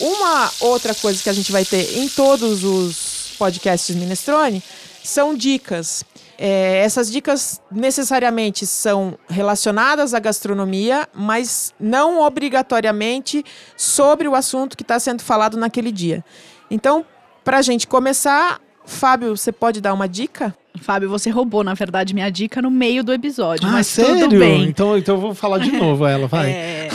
Uma 0.00 0.50
outra 0.60 0.94
coisa 0.94 1.22
que 1.22 1.28
a 1.30 1.32
gente 1.32 1.52
vai 1.52 1.64
ter 1.64 1.98
em 1.98 2.08
todos 2.08 2.64
os 2.64 3.34
podcasts 3.38 3.94
Minestrone 3.94 4.60
são 5.04 5.34
dicas. 5.34 6.04
É, 6.44 6.78
essas 6.78 7.08
dicas 7.08 7.62
necessariamente 7.70 8.66
são 8.66 9.16
relacionadas 9.28 10.12
à 10.12 10.18
gastronomia, 10.18 11.08
mas 11.14 11.72
não 11.78 12.20
obrigatoriamente 12.20 13.44
sobre 13.76 14.26
o 14.26 14.34
assunto 14.34 14.76
que 14.76 14.82
está 14.82 14.98
sendo 14.98 15.22
falado 15.22 15.56
naquele 15.56 15.92
dia. 15.92 16.24
Então, 16.68 17.06
para 17.44 17.58
a 17.58 17.62
gente 17.62 17.86
começar, 17.86 18.60
Fábio, 18.84 19.36
você 19.36 19.52
pode 19.52 19.80
dar 19.80 19.94
uma 19.94 20.08
dica? 20.08 20.52
Fábio, 20.80 21.08
você 21.08 21.30
roubou, 21.30 21.62
na 21.62 21.74
verdade, 21.74 22.12
minha 22.12 22.28
dica 22.28 22.60
no 22.60 22.72
meio 22.72 23.04
do 23.04 23.12
episódio. 23.12 23.68
Ah, 23.68 23.72
mas 23.74 23.86
sério? 23.86 24.22
tudo 24.22 24.40
bem. 24.40 24.64
Então, 24.64 24.98
então 24.98 25.14
eu 25.14 25.20
vou 25.20 25.34
falar 25.36 25.58
de 25.58 25.70
novo 25.70 26.04
ela, 26.04 26.26
vai. 26.26 26.50
É, 26.50 26.88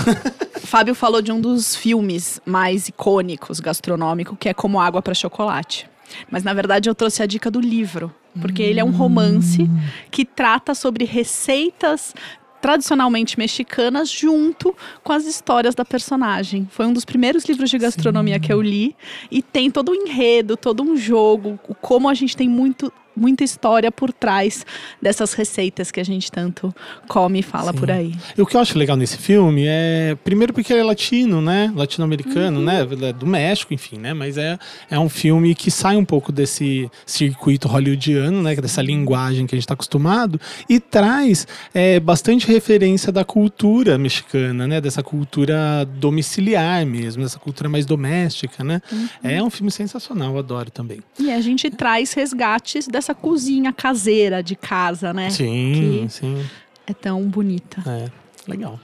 Fábio 0.59 0.93
falou 0.93 1.21
de 1.21 1.31
um 1.31 1.39
dos 1.39 1.73
filmes 1.73 2.41
mais 2.45 2.89
icônicos 2.89 3.61
gastronômico, 3.61 4.35
que 4.35 4.49
é 4.49 4.53
Como 4.53 4.77
Água 4.77 5.01
para 5.01 5.13
Chocolate. 5.13 5.89
Mas 6.29 6.43
na 6.43 6.53
verdade 6.53 6.89
eu 6.89 6.95
trouxe 6.95 7.23
a 7.23 7.25
dica 7.25 7.49
do 7.49 7.61
livro, 7.61 8.13
porque 8.37 8.61
ele 8.61 8.79
é 8.79 8.83
um 8.83 8.91
romance 8.91 9.67
que 10.11 10.23
trata 10.25 10.73
sobre 10.75 11.05
receitas 11.05 12.13
tradicionalmente 12.59 13.37
mexicanas 13.37 14.09
junto 14.09 14.75
com 15.03 15.13
as 15.13 15.25
histórias 15.25 15.75
da 15.75 15.85
personagem. 15.85 16.67
Foi 16.71 16.85
um 16.87 16.93
dos 16.93 17.05
primeiros 17.05 17.45
livros 17.45 17.69
de 17.69 17.77
gastronomia 17.77 18.39
que 18.39 18.51
eu 18.51 18.61
li 18.61 18.95
e 19.31 19.41
tem 19.43 19.69
todo 19.69 19.91
um 19.91 19.95
enredo, 19.95 20.57
todo 20.57 20.81
um 20.83 20.97
jogo, 20.97 21.59
o- 21.67 21.75
como 21.75 22.09
a 22.09 22.13
gente 22.13 22.35
tem 22.35 22.49
muito 22.49 22.91
muita 23.17 23.43
história 23.43 23.91
por 23.91 24.13
trás 24.13 24.65
dessas 25.01 25.33
receitas 25.33 25.91
que 25.91 25.99
a 25.99 26.05
gente 26.05 26.31
tanto 26.31 26.73
come 27.07 27.39
e 27.39 27.43
fala 27.43 27.73
Sim. 27.73 27.79
por 27.79 27.91
aí. 27.91 28.15
E 28.37 28.41
o 28.41 28.45
que 28.45 28.55
eu 28.55 28.61
acho 28.61 28.77
legal 28.77 28.95
nesse 28.95 29.17
filme 29.17 29.65
é, 29.67 30.15
primeiro 30.23 30.53
porque 30.53 30.71
ele 30.71 30.81
é 30.81 30.83
latino, 30.83 31.41
né? 31.41 31.71
Latino-americano, 31.75 32.61
né? 32.61 32.87
Ele 32.89 33.05
é 33.05 33.13
do 33.13 33.25
México, 33.25 33.73
enfim, 33.73 33.97
né? 33.97 34.13
Mas 34.13 34.37
é, 34.37 34.57
é 34.89 34.99
um 34.99 35.09
filme 35.09 35.55
que 35.55 35.71
sai 35.71 35.97
um 35.97 36.05
pouco 36.05 36.31
desse 36.31 36.89
circuito 37.05 37.67
hollywoodiano, 37.67 38.41
né? 38.41 38.55
Dessa 38.55 38.81
linguagem 38.81 39.47
que 39.47 39.55
a 39.55 39.57
gente 39.57 39.63
está 39.63 39.73
acostumado 39.73 40.39
e 40.69 40.79
traz 40.79 41.47
é, 41.73 41.99
bastante 41.99 42.47
referência 42.47 43.11
da 43.11 43.25
cultura 43.25 43.97
mexicana, 43.97 44.67
né? 44.67 44.79
Dessa 44.79 45.01
cultura 45.01 45.85
domiciliar 45.85 46.85
mesmo, 46.85 47.23
dessa 47.23 47.39
cultura 47.39 47.69
mais 47.69 47.85
doméstica, 47.85 48.63
né? 48.63 48.81
É 49.23 49.41
um 49.41 49.49
filme 49.49 49.71
sensacional, 49.71 50.33
eu 50.33 50.39
adoro 50.39 50.69
também. 50.71 50.99
E 51.19 51.31
a 51.31 51.41
gente 51.41 51.69
traz 51.69 52.13
resgates 52.13 52.87
dessa 52.87 53.06
cozinha 53.15 53.71
caseira 53.73 54.41
de 54.43 54.55
casa, 54.55 55.13
né? 55.13 55.29
Sim, 55.29 56.05
Que 56.05 56.09
sim. 56.09 56.45
é 56.85 56.93
tão 56.93 57.23
bonita. 57.23 57.81
É, 57.85 58.09
legal. 58.49 58.79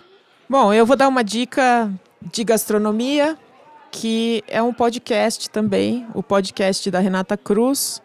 Bom, 0.50 0.74
eu 0.74 0.86
vou 0.86 0.96
dar 0.96 1.08
uma 1.08 1.24
dica 1.24 1.92
de 2.32 2.44
gastronomia, 2.44 3.38
que 3.92 4.44
é 4.48 4.62
um 4.62 4.74
podcast 4.74 5.50
também, 5.50 6.06
o 6.14 6.22
podcast 6.24 6.90
da 6.92 7.00
Renata 7.00 7.38
Cruz. 7.38 8.02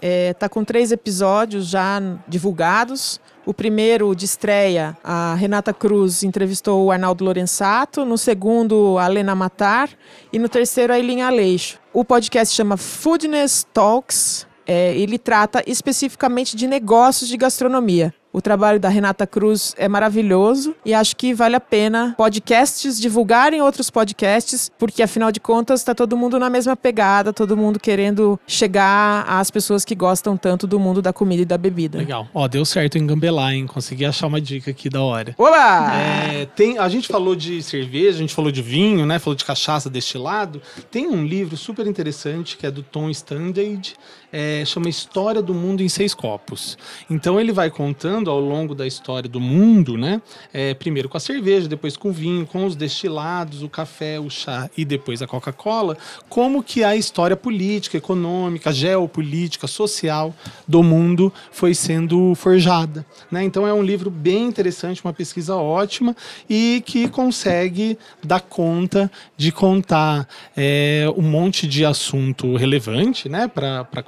Está 0.00 0.46
com 0.48 0.62
três 0.62 0.92
episódios 0.92 1.68
já 1.68 2.00
divulgados. 2.28 3.18
O 3.46 3.54
primeiro 3.54 4.14
de 4.14 4.24
estreia, 4.26 4.96
a 5.02 5.34
Renata 5.36 5.72
Cruz 5.72 6.22
entrevistou 6.22 6.84
o 6.84 6.90
Arnaldo 6.90 7.24
Lorenzato. 7.24 8.04
No 8.04 8.18
segundo, 8.18 8.98
a 8.98 9.06
Lena 9.06 9.34
Matar. 9.34 9.88
E 10.32 10.38
no 10.38 10.48
terceiro, 10.50 10.92
a 10.92 10.98
Eileen 10.98 11.22
Aleixo. 11.22 11.78
O 11.94 12.04
podcast 12.04 12.54
chama 12.54 12.76
Foodness 12.76 13.66
Talks. 13.72 14.46
É, 14.66 14.96
ele 14.96 15.18
trata 15.18 15.62
especificamente 15.66 16.56
de 16.56 16.66
negócios 16.66 17.28
de 17.28 17.36
gastronomia. 17.36 18.12
O 18.36 18.42
trabalho 18.42 18.78
da 18.78 18.90
Renata 18.90 19.26
Cruz 19.26 19.74
é 19.78 19.88
maravilhoso 19.88 20.76
e 20.84 20.92
acho 20.92 21.16
que 21.16 21.32
vale 21.32 21.56
a 21.56 21.60
pena 21.60 22.14
podcasts 22.18 23.00
divulgarem 23.00 23.62
outros 23.62 23.88
podcasts, 23.88 24.70
porque 24.78 25.02
afinal 25.02 25.32
de 25.32 25.40
contas 25.40 25.80
está 25.80 25.94
todo 25.94 26.18
mundo 26.18 26.38
na 26.38 26.50
mesma 26.50 26.76
pegada, 26.76 27.32
todo 27.32 27.56
mundo 27.56 27.80
querendo 27.80 28.38
chegar 28.46 29.24
às 29.26 29.50
pessoas 29.50 29.86
que 29.86 29.94
gostam 29.94 30.36
tanto 30.36 30.66
do 30.66 30.78
mundo 30.78 31.00
da 31.00 31.14
comida 31.14 31.40
e 31.40 31.46
da 31.46 31.56
bebida. 31.56 31.96
Legal. 31.96 32.28
Ó, 32.34 32.46
deu 32.46 32.62
certo 32.66 32.98
engambelar, 32.98 33.54
hein? 33.54 33.66
Consegui 33.66 34.04
achar 34.04 34.26
uma 34.26 34.38
dica 34.38 34.70
aqui 34.70 34.90
da 34.90 35.00
hora. 35.00 35.34
Olá! 35.38 35.94
É, 35.96 36.44
tem, 36.44 36.76
a 36.76 36.90
gente 36.90 37.08
falou 37.08 37.34
de 37.34 37.62
cerveja, 37.62 38.18
a 38.18 38.20
gente 38.20 38.34
falou 38.34 38.52
de 38.52 38.60
vinho, 38.60 39.06
né? 39.06 39.18
Falou 39.18 39.34
de 39.34 39.46
cachaça 39.46 39.88
destilado. 39.88 40.60
Tem 40.90 41.06
um 41.06 41.24
livro 41.24 41.56
super 41.56 41.86
interessante 41.86 42.58
que 42.58 42.66
é 42.66 42.70
do 42.70 42.82
Tom 42.82 43.08
Standage. 43.08 43.94
É, 44.32 44.64
chama 44.64 44.88
História 44.88 45.40
do 45.40 45.54
Mundo 45.54 45.82
em 45.82 45.88
Seis 45.88 46.14
Copos. 46.14 46.76
Então 47.08 47.40
ele 47.40 47.52
vai 47.52 47.70
contando 47.70 48.30
ao 48.30 48.40
longo 48.40 48.74
da 48.74 48.86
história 48.86 49.28
do 49.28 49.40
mundo, 49.40 49.96
né? 49.96 50.20
É, 50.52 50.74
primeiro 50.74 51.08
com 51.08 51.16
a 51.16 51.20
cerveja, 51.20 51.68
depois 51.68 51.96
com 51.96 52.10
o 52.10 52.12
vinho, 52.12 52.46
com 52.46 52.64
os 52.66 52.76
destilados, 52.76 53.62
o 53.62 53.68
café, 53.68 54.18
o 54.18 54.28
chá 54.28 54.70
e 54.76 54.84
depois 54.84 55.22
a 55.22 55.26
Coca-Cola, 55.26 55.96
como 56.28 56.62
que 56.62 56.82
a 56.82 56.96
história 56.96 57.36
política, 57.36 57.96
econômica, 57.96 58.72
geopolítica, 58.72 59.66
social 59.66 60.34
do 60.66 60.82
mundo 60.82 61.32
foi 61.50 61.74
sendo 61.74 62.34
forjada. 62.34 63.04
Né? 63.30 63.44
Então 63.44 63.66
é 63.66 63.72
um 63.72 63.82
livro 63.82 64.10
bem 64.10 64.44
interessante, 64.44 65.04
uma 65.04 65.12
pesquisa 65.12 65.56
ótima 65.56 66.16
e 66.48 66.82
que 66.86 67.08
consegue 67.08 67.98
dar 68.22 68.40
conta 68.40 69.10
de 69.36 69.52
contar 69.52 70.28
é, 70.56 71.06
um 71.16 71.22
monte 71.22 71.66
de 71.66 71.84
assunto 71.84 72.56
relevante 72.56 73.28
né, 73.28 73.48
para 73.48 73.86
a 73.92 74.02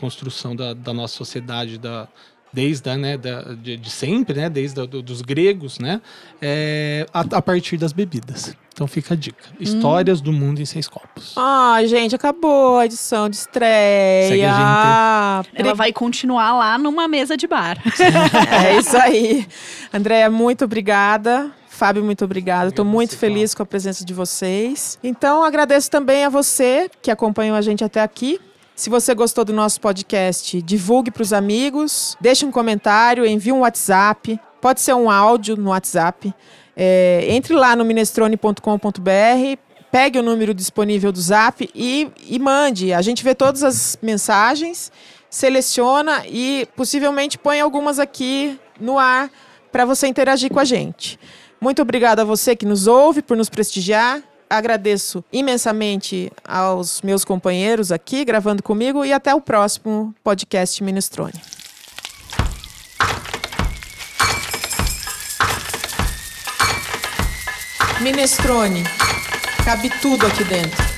da, 0.57 0.74
da 0.74 0.92
nossa 0.92 1.14
sociedade, 1.14 1.78
da, 1.78 2.09
desde 2.52 2.96
né, 2.96 3.16
da, 3.16 3.42
de, 3.54 3.76
de, 3.76 3.90
sempre, 3.90 4.40
né, 4.40 4.48
desde 4.48 4.87
do, 4.87 5.02
dos 5.02 5.22
gregos, 5.22 5.78
né, 5.78 6.00
é, 6.40 7.07
a, 7.12 7.20
a, 7.20 7.42
partir 7.42 7.76
das 7.76 7.92
bebidas. 7.92 8.57
Então 8.72 8.87
fica 8.87 9.14
a 9.14 9.16
dica. 9.16 9.42
Histórias 9.59 10.20
hum. 10.20 10.24
do 10.24 10.33
mundo 10.33 10.61
em 10.61 10.64
seis 10.64 10.87
copos. 10.87 11.35
Ah, 11.37 11.81
gente, 11.85 12.14
acabou 12.14 12.78
a 12.78 12.87
edição 12.87 13.28
de 13.28 13.35
estreia. 13.35 14.28
Segue 14.28 14.44
a 14.44 15.42
gente. 15.42 15.61
Ela 15.61 15.74
vai 15.74 15.92
continuar 15.92 16.57
lá 16.57 16.78
numa 16.78 17.09
mesa 17.09 17.37
de 17.37 17.48
bar. 17.48 17.76
é 18.64 18.78
isso 18.78 18.96
aí. 18.96 19.48
Andréia, 19.92 20.31
muito 20.31 20.64
obrigada. 20.64 21.50
Fábio, 21.68 22.04
muito 22.04 22.24
obrigada. 22.24 22.70
Estou 22.70 22.85
muito 22.85 23.16
feliz 23.16 23.52
com 23.54 23.62
a 23.62 23.66
presença 23.66 24.04
de 24.04 24.12
vocês. 24.12 24.98
Então, 25.02 25.44
agradeço 25.44 25.90
também 25.90 26.24
a 26.24 26.28
você 26.28 26.90
que 27.02 27.11
acompanhou 27.11 27.57
a 27.57 27.61
gente 27.61 27.83
até 27.83 28.00
aqui. 28.00 28.40
Se 28.78 28.88
você 28.88 29.12
gostou 29.12 29.44
do 29.44 29.52
nosso 29.52 29.80
podcast, 29.80 30.62
divulgue 30.62 31.10
para 31.10 31.24
os 31.24 31.32
amigos, 31.32 32.16
deixe 32.20 32.46
um 32.46 32.50
comentário, 32.52 33.26
envie 33.26 33.50
um 33.50 33.62
WhatsApp, 33.62 34.38
pode 34.60 34.80
ser 34.80 34.94
um 34.94 35.10
áudio 35.10 35.56
no 35.56 35.70
WhatsApp. 35.70 36.32
É, 36.76 37.26
entre 37.28 37.54
lá 37.54 37.74
no 37.74 37.84
minestrone.com.br, 37.84 39.58
pegue 39.90 40.20
o 40.20 40.22
número 40.22 40.54
disponível 40.54 41.10
do 41.10 41.20
Zap 41.20 41.68
e, 41.74 42.08
e 42.24 42.38
mande. 42.38 42.92
A 42.92 43.02
gente 43.02 43.24
vê 43.24 43.34
todas 43.34 43.64
as 43.64 43.98
mensagens, 44.00 44.92
seleciona 45.28 46.22
e 46.28 46.68
possivelmente 46.76 47.36
põe 47.36 47.60
algumas 47.60 47.98
aqui 47.98 48.60
no 48.80 48.96
ar 48.96 49.28
para 49.72 49.84
você 49.84 50.06
interagir 50.06 50.52
com 50.52 50.60
a 50.60 50.64
gente. 50.64 51.18
Muito 51.60 51.82
obrigada 51.82 52.22
a 52.22 52.24
você 52.24 52.54
que 52.54 52.64
nos 52.64 52.86
ouve 52.86 53.22
por 53.22 53.36
nos 53.36 53.48
prestigiar 53.48 54.22
agradeço 54.48 55.24
imensamente 55.32 56.32
aos 56.44 57.02
meus 57.02 57.24
companheiros 57.24 57.92
aqui 57.92 58.24
gravando 58.24 58.62
comigo 58.62 59.04
e 59.04 59.12
até 59.12 59.34
o 59.34 59.40
próximo 59.40 60.14
podcast 60.22 60.82
Minestrone. 60.82 61.40
Minestrone, 68.00 68.84
cabe 69.64 69.90
tudo 70.00 70.26
aqui 70.26 70.44
dentro. 70.44 70.97